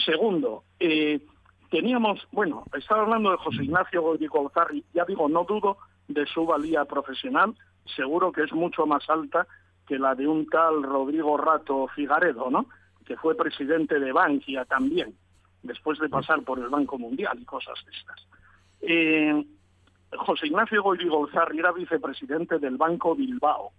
[0.06, 0.64] Segundo,
[1.74, 4.52] teníamos, bueno, estaba hablando de José Ignacio Goyrico
[4.94, 7.56] ya digo, no dudo de su valía profesional,
[7.96, 9.48] seguro que es mucho más alta
[9.88, 12.68] que la de un tal Rodrigo Rato Figaredo, ¿no?
[13.08, 15.16] que fue presidente de Bankia también
[15.64, 18.28] después de pasar por el Banco Mundial y cosas de estas.
[18.82, 19.46] Eh,
[20.16, 23.72] José Ignacio Goyri Golzarri era vicepresidente del Banco Bilbao.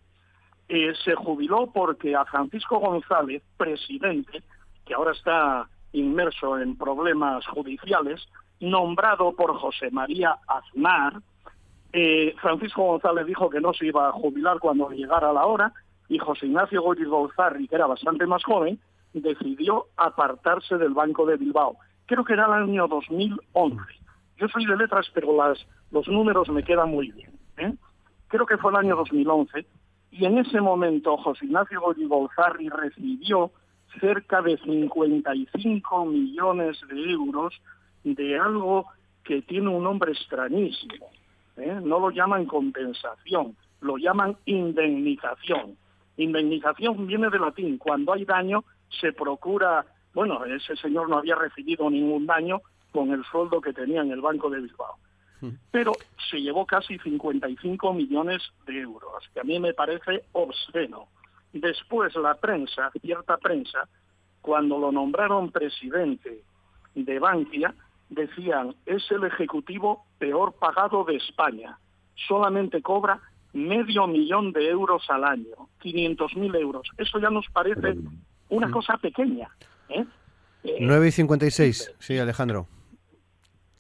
[0.68, 4.42] Eh, se jubiló porque a Francisco González, presidente,
[4.84, 8.20] que ahora está inmerso en problemas judiciales,
[8.60, 11.14] nombrado por José María Aznar,
[11.92, 15.72] eh, Francisco González dijo que no se iba a jubilar cuando llegara la hora
[16.08, 18.80] y José Ignacio Goyri Golzarri, que era bastante más joven,
[19.12, 21.76] decidió apartarse del Banco de Bilbao.
[22.06, 23.80] Creo que era el año 2011.
[24.36, 27.30] Yo soy de letras, pero las, los números me quedan muy bien.
[27.58, 27.74] ¿eh?
[28.26, 29.64] Creo que fue el año 2011.
[30.10, 33.52] Y en ese momento José Ignacio Golzarri recibió
[34.00, 37.54] cerca de 55 millones de euros
[38.02, 38.86] de algo
[39.24, 41.10] que tiene un nombre extrañísimo.
[41.56, 41.80] ¿eh?
[41.82, 45.76] No lo llaman compensación, lo llaman indemnización.
[46.16, 47.78] Indemnización viene de latín.
[47.78, 48.64] Cuando hay daño,
[49.00, 52.60] se procura, bueno, ese señor no había recibido ningún daño
[52.92, 54.96] con el sueldo que tenía en el Banco de Bilbao.
[55.70, 55.92] Pero
[56.30, 61.08] se llevó casi 55 millones de euros, que a mí me parece obsceno.
[61.54, 63.88] Después la prensa, cierta prensa,
[64.40, 66.42] cuando lo nombraron presidente
[66.96, 67.74] de Bankia,
[68.10, 71.78] decían, es el ejecutivo peor pagado de España.
[72.28, 73.20] Solamente cobra
[73.52, 76.88] medio millón de euros al año, 500 mil euros.
[76.98, 77.94] Eso ya nos parece
[78.48, 79.48] una cosa pequeña.
[79.88, 80.04] ¿eh?
[80.80, 82.66] 9 y 56, sí, Alejandro.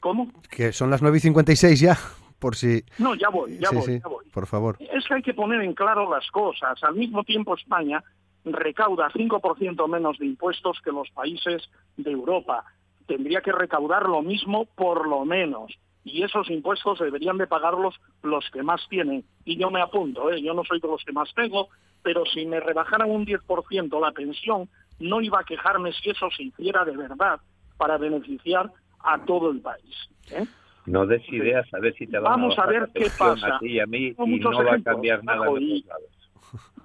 [0.00, 0.30] ¿Cómo?
[0.48, 1.98] Que son las 9 y 56 ya,
[2.38, 2.84] por si...
[2.98, 4.24] No, ya voy, ya, voy, ya voy.
[4.30, 4.76] Por favor.
[4.80, 6.82] Es que hay que poner en claro las cosas.
[6.82, 8.02] Al mismo tiempo España
[8.44, 11.62] recauda 5% menos de impuestos que los países
[11.96, 12.64] de Europa.
[13.06, 15.72] Tendría que recaudar lo mismo por lo menos.
[16.04, 19.24] Y esos impuestos deberían de pagarlos los que más tienen.
[19.44, 20.42] Y yo me apunto, ¿eh?
[20.42, 21.68] yo no soy de los que más tengo,
[22.02, 24.68] pero si me rebajaran un 10% la pensión,
[24.98, 27.40] no iba a quejarme si eso se hiciera de verdad
[27.78, 28.70] para beneficiar
[29.00, 29.94] a todo el país.
[30.30, 30.44] ¿eh?
[30.86, 33.56] No des ideas a ver si te Vamos a, ver qué pasa.
[33.56, 35.46] A ti y a mí y no va a cambiar nada.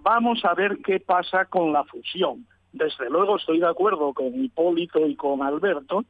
[0.01, 2.45] Vamos a ver qué pasa con la fusión.
[2.71, 6.05] Desde luego estoy de acuerdo con Hipólito y con Alberto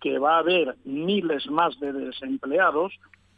[0.00, 2.92] que va a haber miles más de desempleados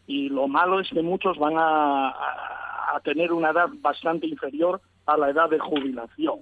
[0.07, 4.81] y lo malo es que muchos van a, a, a tener una edad bastante inferior
[5.07, 6.41] a la edad de jubilación.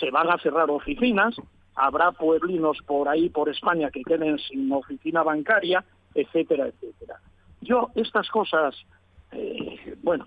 [0.00, 1.36] Se van a cerrar oficinas,
[1.74, 5.84] habrá pueblinos por ahí, por España, que queden sin oficina bancaria,
[6.14, 7.20] etcétera, etcétera.
[7.60, 8.74] Yo estas cosas,
[9.32, 10.26] eh, bueno,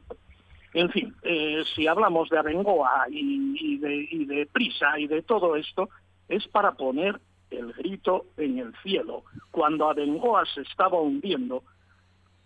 [0.73, 5.89] en fin, eh, si hablamos de Abengoa y, de prisa y de todo esto,
[6.27, 7.19] es para poner
[7.49, 9.23] el grito en el cielo.
[9.51, 11.63] Cuando Abengoa se estaba hundiendo,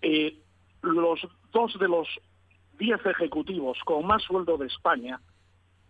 [0.01, 0.37] eh,
[0.81, 1.19] los
[1.51, 2.07] dos de los
[2.77, 5.19] diez ejecutivos con más sueldo de España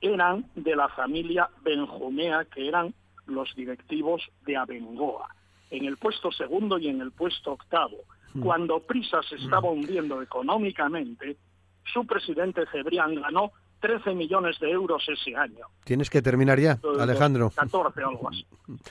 [0.01, 2.93] eran de la familia Benjumea, que eran
[3.27, 5.27] los directivos de Abengoa,
[5.71, 7.97] en el puesto segundo y en el puesto octavo.
[8.41, 11.35] Cuando Prisa se estaba hundiendo económicamente,
[11.91, 13.51] su presidente Cebrián ganó
[13.81, 15.65] 13 millones de euros ese año.
[15.83, 17.51] Tienes que terminar ya, Alejandro.
[17.55, 18.45] 14 algo así.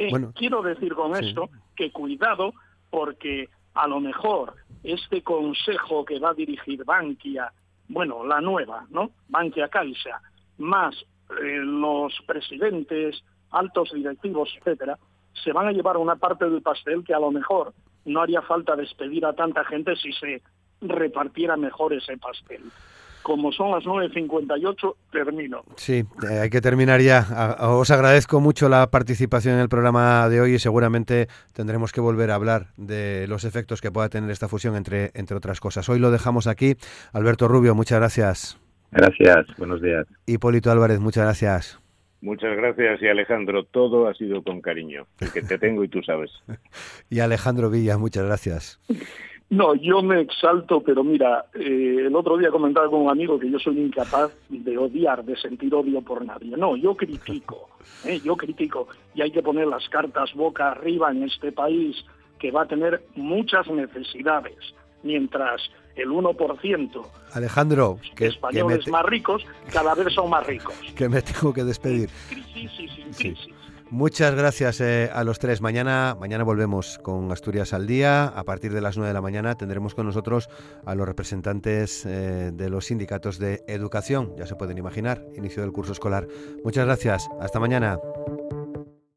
[0.00, 1.26] Eh, bueno, quiero decir con sí.
[1.26, 2.54] esto que cuidado
[2.88, 7.52] porque a lo mejor este consejo que va a dirigir Bankia,
[7.88, 9.10] bueno, la nueva, ¿no?
[9.26, 10.22] Bankia Caixa,
[10.58, 10.94] más
[11.42, 14.96] eh, los presidentes, altos directivos, etcétera,
[15.42, 17.72] se van a llevar una parte del pastel que a lo mejor
[18.04, 20.42] no haría falta despedir a tanta gente si se
[20.80, 22.62] repartiera mejor ese pastel.
[23.22, 25.62] Como son las 9.58, termino.
[25.76, 27.56] Sí, eh, hay que terminar ya.
[27.60, 32.30] Os agradezco mucho la participación en el programa de hoy y seguramente tendremos que volver
[32.30, 35.88] a hablar de los efectos que pueda tener esta fusión, entre, entre otras cosas.
[35.88, 36.76] Hoy lo dejamos aquí.
[37.12, 38.58] Alberto Rubio, muchas gracias.
[38.92, 40.06] Gracias, buenos días.
[40.26, 41.87] Hipólito Álvarez, muchas gracias.
[42.20, 46.02] Muchas gracias y Alejandro, todo ha sido con cariño, el que te tengo y tú
[46.02, 46.30] sabes.
[47.10, 48.80] y Alejandro Villa, muchas gracias.
[49.50, 53.50] No, yo me exalto, pero mira, eh, el otro día comentaba con un amigo que
[53.50, 56.54] yo soy incapaz de odiar, de sentir odio por nadie.
[56.56, 57.70] No, yo critico,
[58.04, 58.88] eh, yo critico.
[59.14, 61.96] Y hay que poner las cartas boca arriba en este país
[62.38, 64.58] que va a tener muchas necesidades,
[65.02, 65.60] mientras
[65.96, 70.74] el 1% Alejandro, que, españoles que más ricos cada vez son más ricos.
[70.96, 72.10] Que me tengo que despedir.
[72.28, 73.38] Crisis y sin crisis.
[73.44, 73.54] Sí.
[73.90, 75.62] Muchas gracias eh, a los tres.
[75.62, 78.26] Mañana, mañana volvemos con Asturias al día.
[78.26, 80.50] A partir de las 9 de la mañana tendremos con nosotros
[80.84, 84.34] a los representantes eh, de los sindicatos de educación.
[84.36, 86.28] Ya se pueden imaginar, inicio del curso escolar.
[86.64, 87.28] Muchas gracias.
[87.40, 87.98] Hasta mañana.